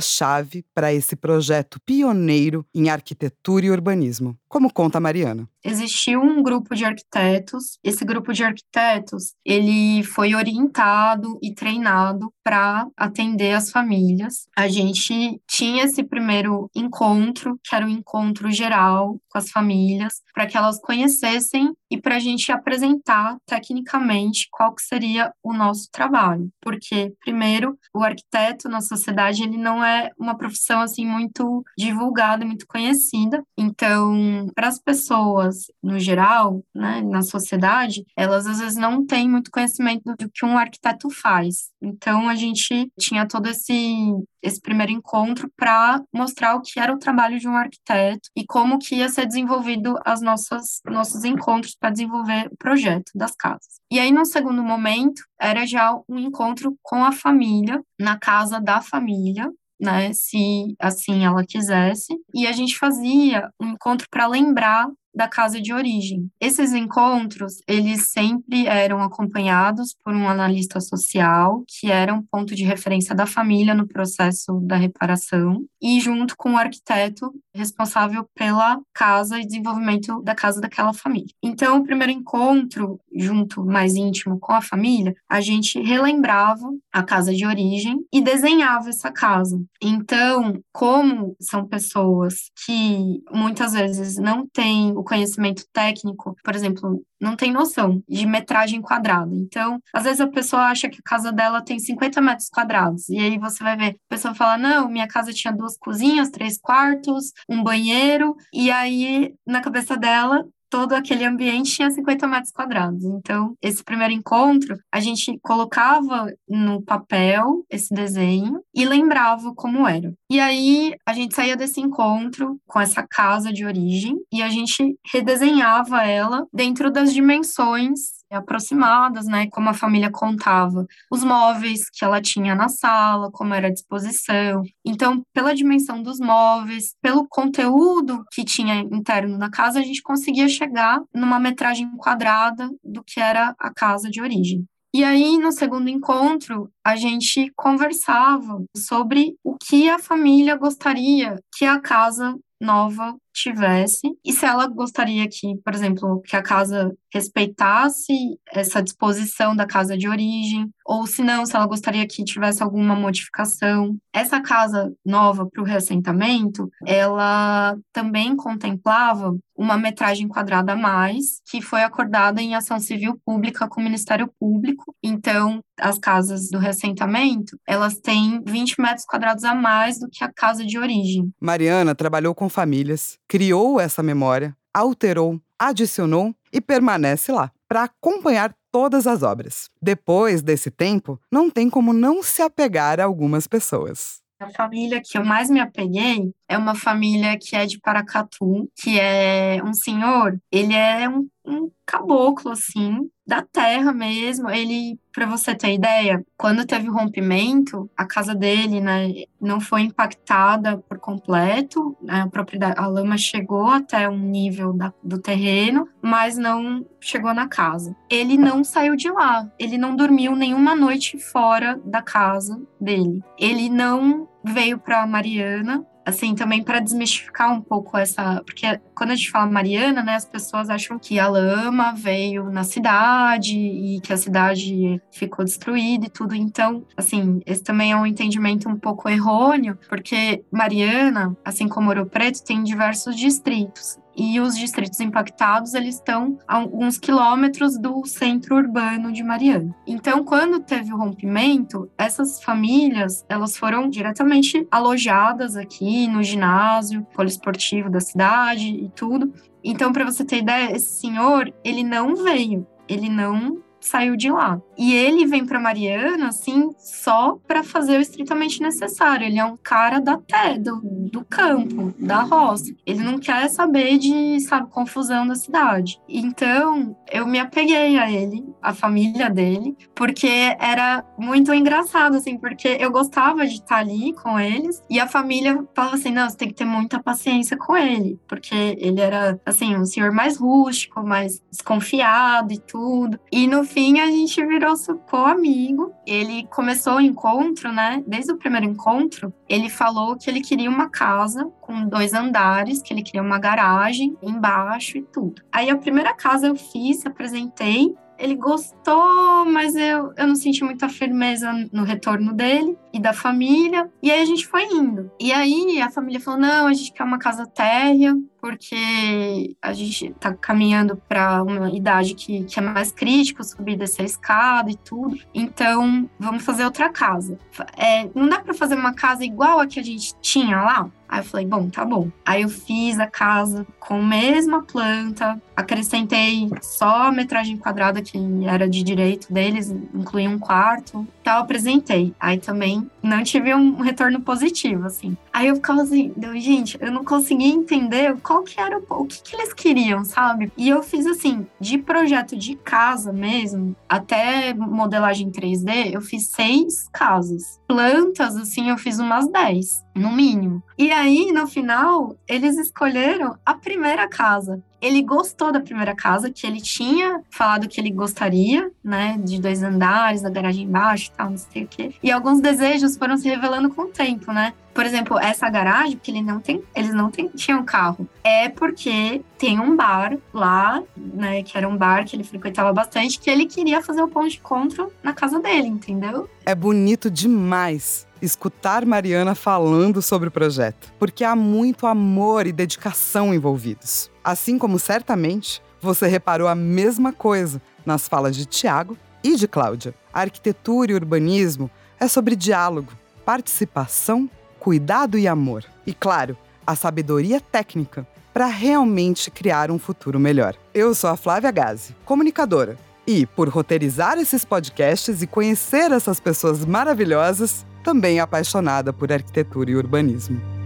palavra-chave 0.00 0.64
para 0.74 0.92
esse 0.92 1.14
projeto 1.14 1.78
pioneiro 1.84 2.66
em 2.74 2.88
arquitetura 2.88 3.66
e 3.66 3.70
urbanismo, 3.70 4.36
como 4.48 4.72
conta 4.72 4.98
a 4.98 5.00
Mariana. 5.00 5.48
Existiu 5.62 6.20
um 6.20 6.42
grupo 6.42 6.74
de 6.74 6.84
arquitetos. 6.84 7.78
Esse 7.84 8.04
grupo 8.04 8.32
de 8.32 8.42
arquitetos, 8.42 9.34
ele 9.44 10.02
foi 10.02 10.34
orientado 10.34 11.38
e 11.42 11.54
treinado 11.54 12.32
para 12.42 12.86
atender 12.96 13.52
as 13.52 13.70
famílias. 13.70 14.48
A 14.56 14.66
gente 14.68 15.40
tinha 15.46 15.84
esse 15.84 16.02
primeiro 16.02 16.70
encontro, 16.74 17.60
que 17.62 17.74
era 17.74 17.86
um 17.86 17.90
encontro 17.90 18.50
geral 18.50 19.20
com 19.28 19.38
as 19.38 19.50
famílias, 19.50 20.22
para 20.34 20.46
que 20.46 20.56
elas 20.56 20.80
conhecessem 20.80 21.72
e 21.90 22.00
para 22.00 22.16
a 22.16 22.20
gente 22.20 22.52
apresentar 22.52 23.36
tecnicamente 23.46 24.48
qual 24.50 24.74
que 24.74 24.82
seria 24.82 25.32
o 25.42 25.52
nosso 25.52 25.88
trabalho, 25.90 26.50
porque 26.60 27.12
primeiro 27.20 27.78
o 27.94 28.02
arquiteto 28.02 28.68
na 28.68 28.80
sociedade 28.80 29.42
ele 29.42 29.56
não 29.56 29.84
é 29.84 30.10
uma 30.18 30.36
profissão 30.36 30.80
assim 30.80 31.04
muito 31.04 31.64
divulgada, 31.76 32.44
muito 32.44 32.66
conhecida. 32.66 33.42
Então, 33.58 34.46
para 34.54 34.68
as 34.68 34.78
pessoas 34.78 35.66
no 35.82 35.98
geral, 35.98 36.62
né, 36.74 37.02
na 37.02 37.22
sociedade, 37.22 38.04
elas 38.16 38.46
às 38.46 38.58
vezes 38.58 38.76
não 38.76 39.04
têm 39.04 39.28
muito 39.28 39.50
conhecimento 39.50 40.14
do 40.16 40.30
que 40.30 40.44
um 40.44 40.56
arquiteto 40.56 41.10
faz. 41.10 41.70
Então, 41.82 42.28
a 42.28 42.34
gente 42.34 42.90
tinha 42.98 43.26
todo 43.26 43.46
esse 43.48 44.12
esse 44.42 44.60
primeiro 44.60 44.92
encontro 44.92 45.50
para 45.56 46.02
mostrar 46.12 46.54
o 46.54 46.62
que 46.62 46.78
era 46.78 46.92
o 46.92 46.98
trabalho 46.98 47.38
de 47.38 47.48
um 47.48 47.56
arquiteto 47.56 48.28
e 48.36 48.44
como 48.44 48.78
que 48.78 48.96
ia 48.96 49.08
ser 49.08 49.26
desenvolvido 49.26 49.98
as 50.04 50.20
nossas 50.20 50.80
nossos 50.84 51.24
encontros 51.24 51.74
para 51.74 51.90
desenvolver 51.90 52.48
o 52.52 52.56
projeto 52.56 53.10
das 53.14 53.34
casas. 53.34 53.80
E 53.90 53.98
aí 53.98 54.12
no 54.12 54.24
segundo 54.24 54.62
momento 54.62 55.22
era 55.40 55.66
já 55.66 55.94
um 56.08 56.18
encontro 56.18 56.76
com 56.82 57.04
a 57.04 57.12
família 57.12 57.82
na 57.98 58.18
casa 58.18 58.60
da 58.60 58.80
família 58.80 59.50
né, 59.80 60.12
se 60.12 60.76
assim 60.78 61.24
ela 61.24 61.44
quisesse, 61.44 62.14
e 62.34 62.46
a 62.46 62.52
gente 62.52 62.76
fazia 62.76 63.50
um 63.58 63.70
encontro 63.70 64.06
para 64.10 64.26
lembrar 64.26 64.86
da 65.14 65.28
casa 65.28 65.60
de 65.60 65.72
origem. 65.72 66.30
Esses 66.40 66.72
encontros, 66.72 67.60
eles 67.66 68.10
sempre 68.10 68.66
eram 68.66 69.02
acompanhados 69.02 69.94
por 70.04 70.14
um 70.14 70.28
analista 70.28 70.80
social, 70.80 71.64
que 71.66 71.90
era 71.90 72.14
um 72.14 72.22
ponto 72.22 72.54
de 72.54 72.64
referência 72.64 73.14
da 73.14 73.26
família 73.26 73.74
no 73.74 73.86
processo 73.86 74.60
da 74.60 74.76
reparação, 74.76 75.64
e 75.80 76.00
junto 76.00 76.36
com 76.36 76.52
o 76.52 76.56
arquiteto 76.56 77.32
responsável 77.54 78.24
pela 78.34 78.80
casa 78.92 79.38
e 79.38 79.46
desenvolvimento 79.46 80.22
da 80.22 80.34
casa 80.34 80.60
daquela 80.60 80.92
família. 80.92 81.34
Então, 81.42 81.78
o 81.78 81.84
primeiro 81.84 82.12
encontro, 82.12 83.00
junto 83.14 83.64
mais 83.64 83.94
íntimo 83.94 84.38
com 84.38 84.52
a 84.52 84.62
família, 84.62 85.14
a 85.28 85.40
gente 85.40 85.80
relembrava 85.80 86.68
a 86.92 87.02
casa 87.02 87.34
de 87.34 87.46
origem 87.46 88.04
e 88.12 88.20
desenhava 88.20 88.88
essa 88.88 89.10
casa. 89.10 89.60
Então, 89.82 90.60
como 90.72 91.36
são 91.40 91.66
pessoas 91.66 92.50
que 92.64 93.22
muitas 93.32 93.72
vezes 93.72 94.16
não 94.16 94.46
têm 94.46 94.92
o 94.96 95.02
conhecimento 95.02 95.64
técnico, 95.72 96.36
por 96.44 96.54
exemplo, 96.54 97.02
não 97.20 97.36
tem 97.36 97.52
noção 97.52 98.02
de 98.08 98.26
metragem 98.26 98.80
quadrada. 98.80 99.34
Então, 99.34 99.80
às 99.92 100.04
vezes 100.04 100.20
a 100.20 100.26
pessoa 100.26 100.62
acha 100.62 100.88
que 100.88 100.98
a 101.00 101.08
casa 101.08 101.30
dela 101.32 101.60
tem 101.62 101.78
50 101.78 102.20
metros 102.20 102.48
quadrados. 102.48 103.08
E 103.08 103.18
aí 103.18 103.38
você 103.38 103.62
vai 103.62 103.76
ver, 103.76 103.90
a 103.90 104.08
pessoa 104.08 104.34
fala: 104.34 104.56
não, 104.56 104.88
minha 104.88 105.06
casa 105.06 105.32
tinha 105.32 105.52
duas 105.52 105.76
cozinhas, 105.76 106.30
três 106.30 106.58
quartos, 106.58 107.32
um 107.48 107.62
banheiro. 107.62 108.36
E 108.52 108.70
aí, 108.70 109.34
na 109.46 109.60
cabeça 109.60 109.96
dela, 109.96 110.44
todo 110.70 110.92
aquele 110.92 111.24
ambiente 111.24 111.72
tinha 111.72 111.90
50 111.90 112.26
metros 112.28 112.52
quadrados. 112.52 113.04
Então, 113.04 113.54
esse 113.60 113.82
primeiro 113.82 114.14
encontro, 114.14 114.78
a 114.90 115.00
gente 115.00 115.38
colocava 115.42 116.32
no 116.48 116.80
papel 116.82 117.64
esse 117.68 117.92
desenho 117.92 118.62
e 118.74 118.86
lembrava 118.86 119.52
como 119.54 119.86
era. 119.86 120.14
E 120.30 120.38
aí, 120.38 120.94
a 121.04 121.12
gente 121.12 121.34
saía 121.34 121.56
desse 121.56 121.80
encontro 121.80 122.58
com 122.66 122.80
essa 122.80 123.04
casa 123.06 123.52
de 123.52 123.64
origem 123.64 124.16
e 124.32 124.42
a 124.42 124.48
gente 124.48 124.96
redesenhava 125.12 126.02
ela 126.04 126.46
dentro 126.52 126.90
das 126.90 127.12
dimensões 127.12 128.19
aproximadas, 128.30 129.26
né? 129.26 129.48
Como 129.50 129.68
a 129.68 129.74
família 129.74 130.10
contava, 130.10 130.86
os 131.10 131.24
móveis 131.24 131.88
que 131.90 132.04
ela 132.04 132.20
tinha 132.20 132.54
na 132.54 132.68
sala, 132.68 133.30
como 133.30 133.54
era 133.54 133.68
a 133.68 133.72
disposição. 133.72 134.62
Então, 134.84 135.22
pela 135.32 135.54
dimensão 135.54 136.02
dos 136.02 136.18
móveis, 136.18 136.94
pelo 137.02 137.26
conteúdo 137.28 138.24
que 138.32 138.44
tinha 138.44 138.80
interno 138.80 139.38
na 139.38 139.50
casa, 139.50 139.80
a 139.80 139.82
gente 139.82 140.02
conseguia 140.02 140.48
chegar 140.48 141.00
numa 141.14 141.38
metragem 141.40 141.90
quadrada 141.96 142.70
do 142.84 143.02
que 143.02 143.20
era 143.20 143.54
a 143.58 143.72
casa 143.72 144.10
de 144.10 144.20
origem. 144.20 144.64
E 144.92 145.04
aí, 145.04 145.38
no 145.38 145.52
segundo 145.52 145.88
encontro, 145.88 146.68
a 146.84 146.96
gente 146.96 147.52
conversava 147.54 148.64
sobre 148.76 149.36
o 149.44 149.56
que 149.56 149.88
a 149.88 150.00
família 150.00 150.56
gostaria 150.56 151.36
que 151.56 151.64
a 151.64 151.80
casa 151.80 152.36
nova 152.60 153.16
tivesse 153.42 154.02
e 154.24 154.32
se 154.32 154.44
ela 154.44 154.66
gostaria 154.66 155.28
que, 155.28 155.56
por 155.64 155.74
exemplo, 155.74 156.20
que 156.22 156.36
a 156.36 156.42
casa 156.42 156.94
respeitasse 157.12 158.12
essa 158.52 158.82
disposição 158.82 159.54
da 159.54 159.66
casa 159.66 159.96
de 159.96 160.08
origem, 160.08 160.70
ou 160.84 161.06
se 161.06 161.22
não, 161.22 161.46
se 161.46 161.56
ela 161.56 161.66
gostaria 161.66 162.06
que 162.06 162.24
tivesse 162.24 162.62
alguma 162.62 162.94
modificação. 162.94 163.96
Essa 164.12 164.40
casa 164.40 164.92
nova 165.04 165.46
para 165.46 165.62
o 165.62 165.64
reassentamento, 165.64 166.68
ela 166.84 167.76
também 167.92 168.34
contemplava 168.34 169.36
uma 169.56 169.76
metragem 169.76 170.26
quadrada 170.26 170.72
a 170.72 170.76
mais, 170.76 171.40
que 171.48 171.62
foi 171.62 171.82
acordada 171.82 172.40
em 172.40 172.54
ação 172.54 172.80
civil 172.80 173.20
pública 173.24 173.68
com 173.68 173.80
o 173.80 173.84
Ministério 173.84 174.28
Público. 174.38 174.94
Então, 175.02 175.60
as 175.78 175.98
casas 175.98 176.48
do 176.50 176.58
reassentamento, 176.58 177.56
elas 177.66 177.98
têm 177.98 178.42
20 178.44 178.80
metros 178.80 179.04
quadrados 179.04 179.44
a 179.44 179.54
mais 179.54 179.98
do 180.00 180.08
que 180.10 180.24
a 180.24 180.32
casa 180.32 180.64
de 180.64 180.78
origem. 180.78 181.32
Mariana 181.40 181.94
trabalhou 181.94 182.34
com 182.34 182.48
famílias, 182.48 183.18
criou 183.28 183.78
essa 183.78 184.02
memória, 184.02 184.56
alterou, 184.74 185.40
adicionou 185.58 186.34
e 186.52 186.60
permanece 186.60 187.30
lá 187.30 187.52
para 187.68 187.84
acompanhar 187.84 188.52
todas 188.70 189.06
as 189.06 189.22
obras. 189.22 189.68
Depois 189.80 190.42
desse 190.42 190.70
tempo, 190.70 191.20
não 191.30 191.50
tem 191.50 191.68
como 191.68 191.92
não 191.92 192.22
se 192.22 192.42
apegar 192.42 193.00
a 193.00 193.04
algumas 193.04 193.46
pessoas. 193.46 194.20
A 194.40 194.48
família 194.48 195.02
que 195.04 195.18
eu 195.18 195.24
mais 195.24 195.50
me 195.50 195.60
apeguei 195.60 196.32
é 196.48 196.56
uma 196.56 196.74
família 196.74 197.38
que 197.38 197.54
é 197.54 197.66
de 197.66 197.78
Paracatu, 197.78 198.70
que 198.74 198.98
é 198.98 199.60
um 199.62 199.74
senhor, 199.74 200.40
ele 200.50 200.72
é 200.72 201.06
um, 201.06 201.28
um 201.44 201.70
caboclo, 201.84 202.50
assim, 202.50 203.10
da 203.30 203.42
terra 203.42 203.92
mesmo. 203.92 204.50
Ele, 204.50 204.98
para 205.12 205.24
você 205.24 205.54
ter 205.54 205.72
ideia, 205.72 206.20
quando 206.36 206.66
teve 206.66 206.90
o 206.90 206.92
rompimento, 206.92 207.88
a 207.96 208.04
casa 208.04 208.34
dele, 208.34 208.80
né, 208.80 209.08
não 209.40 209.60
foi 209.60 209.82
impactada 209.82 210.78
por 210.78 210.98
completo. 210.98 211.96
Né, 212.02 212.22
a 212.22 212.26
propriedade, 212.26 212.74
a 212.76 212.88
lama 212.88 213.16
chegou 213.16 213.68
até 213.68 214.08
um 214.08 214.18
nível 214.18 214.72
da, 214.72 214.92
do 215.00 215.20
terreno, 215.20 215.88
mas 216.02 216.36
não 216.36 216.84
chegou 217.00 217.32
na 217.32 217.46
casa. 217.46 217.94
Ele 218.10 218.36
não 218.36 218.64
saiu 218.64 218.96
de 218.96 219.08
lá. 219.08 219.48
Ele 219.60 219.78
não 219.78 219.94
dormiu 219.94 220.34
nenhuma 220.34 220.74
noite 220.74 221.16
fora 221.16 221.80
da 221.84 222.02
casa 222.02 222.60
dele. 222.80 223.22
Ele 223.38 223.68
não 223.68 224.28
veio 224.44 224.76
para 224.78 225.06
Mariana 225.06 225.86
assim, 226.10 226.34
também 226.34 226.62
para 226.62 226.80
desmistificar 226.80 227.52
um 227.52 227.60
pouco 227.60 227.96
essa. 227.96 228.42
Porque 228.44 228.80
quando 228.94 229.10
a 229.10 229.14
gente 229.14 229.30
fala 229.30 229.50
Mariana, 229.50 230.02
né, 230.02 230.14
as 230.14 230.24
pessoas 230.24 230.68
acham 230.68 230.98
que 230.98 231.18
a 231.18 231.28
lama 231.28 231.92
veio 231.92 232.50
na 232.50 232.64
cidade 232.64 233.56
e 233.56 234.00
que 234.00 234.12
a 234.12 234.16
cidade 234.16 235.00
ficou 235.12 235.44
destruída 235.44 236.06
e 236.06 236.10
tudo. 236.10 236.34
Então, 236.34 236.84
assim, 236.96 237.40
esse 237.46 237.62
também 237.62 237.92
é 237.92 237.96
um 237.96 238.06
entendimento 238.06 238.68
um 238.68 238.76
pouco 238.76 239.08
errôneo, 239.08 239.78
porque 239.88 240.44
Mariana, 240.50 241.36
assim 241.44 241.68
como 241.68 241.88
Ouro 241.88 242.06
Preto, 242.06 242.42
tem 242.44 242.62
diversos 242.62 243.16
distritos 243.16 243.99
e 244.16 244.40
os 244.40 244.56
distritos 244.56 245.00
impactados 245.00 245.74
eles 245.74 245.96
estão 245.96 246.38
a 246.46 246.56
alguns 246.56 246.98
quilômetros 246.98 247.78
do 247.78 248.04
centro 248.04 248.56
urbano 248.56 249.12
de 249.12 249.22
Mariana. 249.22 249.74
Então, 249.86 250.24
quando 250.24 250.60
teve 250.60 250.92
o 250.92 250.96
rompimento, 250.96 251.90
essas 251.96 252.42
famílias 252.42 253.24
elas 253.28 253.56
foram 253.56 253.88
diretamente 253.88 254.66
alojadas 254.70 255.56
aqui 255.56 256.06
no 256.06 256.22
ginásio 256.22 257.06
poliesportivo 257.14 257.90
da 257.90 258.00
cidade 258.00 258.66
e 258.66 258.88
tudo. 258.90 259.32
Então, 259.62 259.92
para 259.92 260.04
você 260.04 260.24
ter 260.24 260.38
ideia, 260.38 260.74
esse 260.74 261.00
senhor 261.00 261.52
ele 261.64 261.82
não 261.82 262.16
veio, 262.16 262.66
ele 262.88 263.08
não 263.08 263.62
saiu 263.80 264.16
de 264.16 264.30
lá. 264.30 264.60
E 264.76 264.94
ele 264.94 265.26
vem 265.26 265.44
para 265.44 265.58
Mariana, 265.58 266.28
assim, 266.28 266.70
só 266.78 267.38
para 267.46 267.62
fazer 267.62 267.98
o 267.98 268.00
estritamente 268.00 268.62
necessário. 268.62 269.26
Ele 269.26 269.38
é 269.38 269.44
um 269.44 269.56
cara 269.56 270.00
da 270.00 270.16
terra, 270.18 270.58
do, 270.58 270.80
do 271.10 271.24
campo, 271.24 271.94
da 271.98 272.22
roça. 272.22 272.72
Ele 272.86 273.02
não 273.02 273.18
quer 273.18 273.48
saber 273.48 273.98
de, 273.98 274.40
sabe, 274.40 274.70
confusão 274.70 275.26
da 275.26 275.34
cidade. 275.34 276.00
Então, 276.08 276.96
eu 277.10 277.26
me 277.26 277.38
apeguei 277.38 277.98
a 277.98 278.10
ele, 278.10 278.44
a 278.62 278.72
família 278.72 279.28
dele, 279.28 279.76
porque 279.94 280.56
era 280.58 281.04
muito 281.18 281.52
engraçado, 281.52 282.16
assim, 282.16 282.38
porque 282.38 282.68
eu 282.80 282.90
gostava 282.90 283.46
de 283.46 283.54
estar 283.54 283.78
ali 283.78 284.12
com 284.14 284.38
eles 284.38 284.82
e 284.88 284.98
a 285.00 285.06
família 285.06 285.64
falava 285.74 285.96
assim: 285.96 286.12
não, 286.12 286.28
você 286.28 286.36
tem 286.36 286.48
que 286.48 286.54
ter 286.54 286.64
muita 286.64 287.02
paciência 287.02 287.56
com 287.56 287.76
ele, 287.76 288.18
porque 288.28 288.54
ele 288.78 289.00
era, 289.00 289.40
assim, 289.44 289.76
um 289.76 289.84
senhor 289.84 290.12
mais 290.12 290.36
rústico, 290.36 291.02
mais 291.02 291.42
desconfiado 291.50 292.52
e 292.52 292.58
tudo. 292.58 293.18
E 293.30 293.46
no 293.46 293.64
fim, 293.64 294.00
a 294.00 294.06
gente 294.06 294.44
virou 294.46 294.76
super 294.76 295.28
amigo. 295.28 295.92
Ele 296.06 296.46
começou 296.48 296.94
o 296.94 297.00
encontro, 297.00 297.72
né? 297.72 298.02
Desde 298.06 298.32
o 298.32 298.36
primeiro 298.36 298.66
encontro, 298.66 299.32
ele 299.48 299.68
falou 299.68 300.16
que 300.16 300.30
ele 300.30 300.40
queria 300.40 300.70
uma 300.70 300.88
casa 300.88 301.50
com 301.70 301.88
dois 301.88 302.12
andares, 302.12 302.82
que 302.82 302.92
ele 302.92 303.02
queria 303.02 303.22
uma 303.22 303.38
garagem 303.38 304.16
embaixo 304.20 304.98
e 304.98 305.02
tudo. 305.02 305.40
Aí 305.52 305.70
a 305.70 305.76
primeira 305.76 306.12
casa 306.12 306.48
eu 306.48 306.56
fiz, 306.56 307.06
apresentei, 307.06 307.94
ele 308.18 308.34
gostou, 308.34 309.46
mas 309.46 309.74
eu, 309.76 310.12
eu 310.16 310.26
não 310.26 310.34
senti 310.34 310.64
muita 310.64 310.88
firmeza 310.88 311.52
no 311.72 311.84
retorno 311.84 312.34
dele 312.34 312.76
e 312.92 313.00
da 313.00 313.12
família. 313.12 313.88
E 314.02 314.10
aí 314.10 314.20
a 314.20 314.24
gente 314.24 314.46
foi 314.46 314.64
indo. 314.64 315.10
E 315.18 315.32
aí 315.32 315.80
a 315.80 315.90
família 315.90 316.20
falou: 316.20 316.40
não, 316.40 316.66
a 316.66 316.72
gente 316.72 316.92
quer 316.92 317.04
uma 317.04 317.18
casa 317.18 317.46
térrea, 317.46 318.14
porque 318.40 319.56
a 319.60 319.72
gente 319.72 320.14
tá 320.18 320.32
caminhando 320.34 320.96
para 321.08 321.42
uma 321.42 321.70
idade 321.70 322.14
que, 322.14 322.44
que 322.44 322.58
é 322.58 322.62
mais 322.62 322.90
crítica, 322.90 323.42
subir 323.42 323.76
dessa 323.76 324.02
escada 324.02 324.70
e 324.70 324.76
tudo. 324.76 325.18
Então, 325.34 326.08
vamos 326.18 326.44
fazer 326.44 326.64
outra 326.64 326.88
casa. 326.88 327.38
É, 327.76 328.08
não 328.14 328.28
dá 328.28 328.40
para 328.40 328.54
fazer 328.54 328.74
uma 328.74 328.94
casa 328.94 329.24
igual 329.24 329.60
a 329.60 329.66
que 329.66 329.78
a 329.78 329.84
gente 329.84 330.14
tinha 330.20 330.60
lá? 330.62 330.90
Aí 331.10 331.18
eu 331.18 331.24
falei, 331.24 331.44
bom, 331.44 331.68
tá 331.68 331.84
bom. 331.84 332.08
Aí 332.24 332.42
eu 332.42 332.48
fiz 332.48 333.00
a 333.00 333.06
casa 333.06 333.66
com 333.80 333.94
a 333.94 334.02
mesma 334.02 334.62
planta, 334.62 335.42
acrescentei 335.56 336.48
só 336.62 337.08
a 337.08 337.12
metragem 337.12 337.56
quadrada 337.56 338.00
que 338.00 338.16
era 338.46 338.68
de 338.68 338.80
direito 338.84 339.32
deles, 339.32 339.74
incluí 339.92 340.28
um 340.28 340.38
quarto, 340.38 341.04
tal, 341.24 341.42
apresentei. 341.42 342.14
Aí 342.20 342.38
também 342.38 342.88
não 343.02 343.24
tive 343.24 343.52
um 343.52 343.80
retorno 343.80 344.20
positivo, 344.20 344.86
assim. 344.86 345.16
Aí 345.32 345.48
eu 345.48 345.56
ficava 345.56 345.82
assim, 345.82 346.12
gente, 346.36 346.78
eu 346.80 346.92
não 346.92 347.04
conseguia 347.04 347.52
entender 347.52 348.16
qual 348.30 348.44
que 348.44 348.60
era, 348.60 348.80
o 348.88 349.06
que, 349.06 349.20
que 349.20 349.34
eles 349.34 349.52
queriam, 349.52 350.04
sabe? 350.04 350.52
E 350.56 350.68
eu 350.68 350.84
fiz 350.84 351.04
assim, 351.04 351.44
de 351.58 351.78
projeto 351.78 352.36
de 352.36 352.54
casa 352.54 353.12
mesmo, 353.12 353.74
até 353.88 354.54
modelagem 354.54 355.32
3D, 355.32 355.92
eu 355.92 356.00
fiz 356.00 356.28
seis 356.28 356.88
casas. 356.92 357.58
Plantas, 357.66 358.36
assim, 358.36 358.70
eu 358.70 358.78
fiz 358.78 359.00
umas 359.00 359.28
dez, 359.32 359.84
no 359.96 360.12
mínimo. 360.12 360.62
E 360.78 360.92
aí, 360.92 361.32
no 361.32 361.48
final, 361.48 362.16
eles 362.28 362.56
escolheram 362.56 363.36
a 363.44 363.54
primeira 363.54 364.08
casa. 364.08 364.62
Ele 364.80 365.02
gostou 365.02 365.52
da 365.52 365.60
primeira 365.60 365.94
casa, 365.94 366.30
que 366.30 366.46
ele 366.46 366.60
tinha 366.60 367.20
falado 367.30 367.68
que 367.68 367.80
ele 367.80 367.90
gostaria, 367.90 368.70
né, 368.82 369.18
de 369.22 369.40
dois 369.40 369.62
andares, 369.62 370.22
da 370.22 370.30
garagem 370.30 370.64
embaixo 370.64 371.10
e 371.12 371.16
tal, 371.16 371.30
não 371.30 371.36
sei 371.36 371.64
o 371.64 371.68
quê. 371.68 371.92
E 372.02 372.10
alguns 372.10 372.40
desejos 372.40 372.96
foram 372.96 373.16
se 373.16 373.28
revelando 373.28 373.70
com 373.70 373.82
o 373.82 373.88
tempo, 373.88 374.32
né? 374.32 374.52
Por 374.72 374.86
exemplo, 374.86 375.18
essa 375.18 375.50
garagem, 375.50 375.98
que 375.98 376.10
ele 376.10 376.22
não 376.22 376.40
tem, 376.40 376.62
eles 376.74 376.94
não 376.94 377.10
tem, 377.10 377.28
tinham 377.28 377.64
carro, 377.64 378.08
é 378.22 378.48
porque 378.48 379.20
tem 379.36 379.58
um 379.58 379.76
bar 379.76 380.16
lá, 380.32 380.82
né, 380.96 381.42
que 381.42 381.58
era 381.58 381.68
um 381.68 381.76
bar 381.76 382.04
que 382.04 382.14
ele 382.14 382.24
frequentava 382.24 382.72
bastante, 382.72 383.18
que 383.18 383.28
ele 383.28 383.46
queria 383.46 383.82
fazer 383.82 384.00
o 384.00 384.08
ponto 384.08 384.28
de 384.28 384.38
encontro 384.38 384.92
na 385.02 385.12
casa 385.12 385.40
dele, 385.40 385.66
entendeu? 385.66 386.30
É 386.46 386.54
bonito 386.54 387.10
demais 387.10 388.06
escutar 388.22 388.84
Mariana 388.84 389.34
falando 389.34 390.02
sobre 390.02 390.28
o 390.28 390.32
projeto, 390.32 390.92
porque 390.98 391.24
há 391.24 391.34
muito 391.34 391.86
amor 391.86 392.46
e 392.46 392.52
dedicação 392.52 393.34
envolvidos. 393.34 394.10
Assim 394.22 394.58
como 394.58 394.78
certamente 394.78 395.62
você 395.80 396.06
reparou 396.06 396.46
a 396.46 396.54
mesma 396.54 397.12
coisa 397.12 397.60
nas 397.84 398.06
falas 398.06 398.36
de 398.36 398.44
Tiago 398.44 398.96
e 399.24 399.36
de 399.36 399.48
Cláudia. 399.48 399.94
Arquitetura 400.12 400.92
e 400.92 400.94
urbanismo 400.94 401.70
é 401.98 402.06
sobre 402.06 402.36
diálogo, 402.36 402.92
participação, 403.24 404.28
cuidado 404.58 405.18
e 405.18 405.26
amor. 405.26 405.64
E 405.86 405.94
claro, 405.94 406.36
a 406.66 406.76
sabedoria 406.76 407.40
técnica 407.40 408.06
para 408.32 408.46
realmente 408.46 409.30
criar 409.30 409.70
um 409.70 409.78
futuro 409.78 410.20
melhor. 410.20 410.54
Eu 410.72 410.94
sou 410.94 411.10
a 411.10 411.16
Flávia 411.16 411.50
Gazi, 411.50 411.96
comunicadora. 412.04 412.76
E, 413.06 413.26
por 413.26 413.48
roteirizar 413.48 414.18
esses 414.18 414.44
podcasts 414.44 415.20
e 415.20 415.26
conhecer 415.26 415.90
essas 415.90 416.20
pessoas 416.20 416.64
maravilhosas, 416.64 417.66
também 417.82 418.20
apaixonada 418.20 418.92
por 418.92 419.10
arquitetura 419.10 419.70
e 419.70 419.76
urbanismo. 419.76 420.59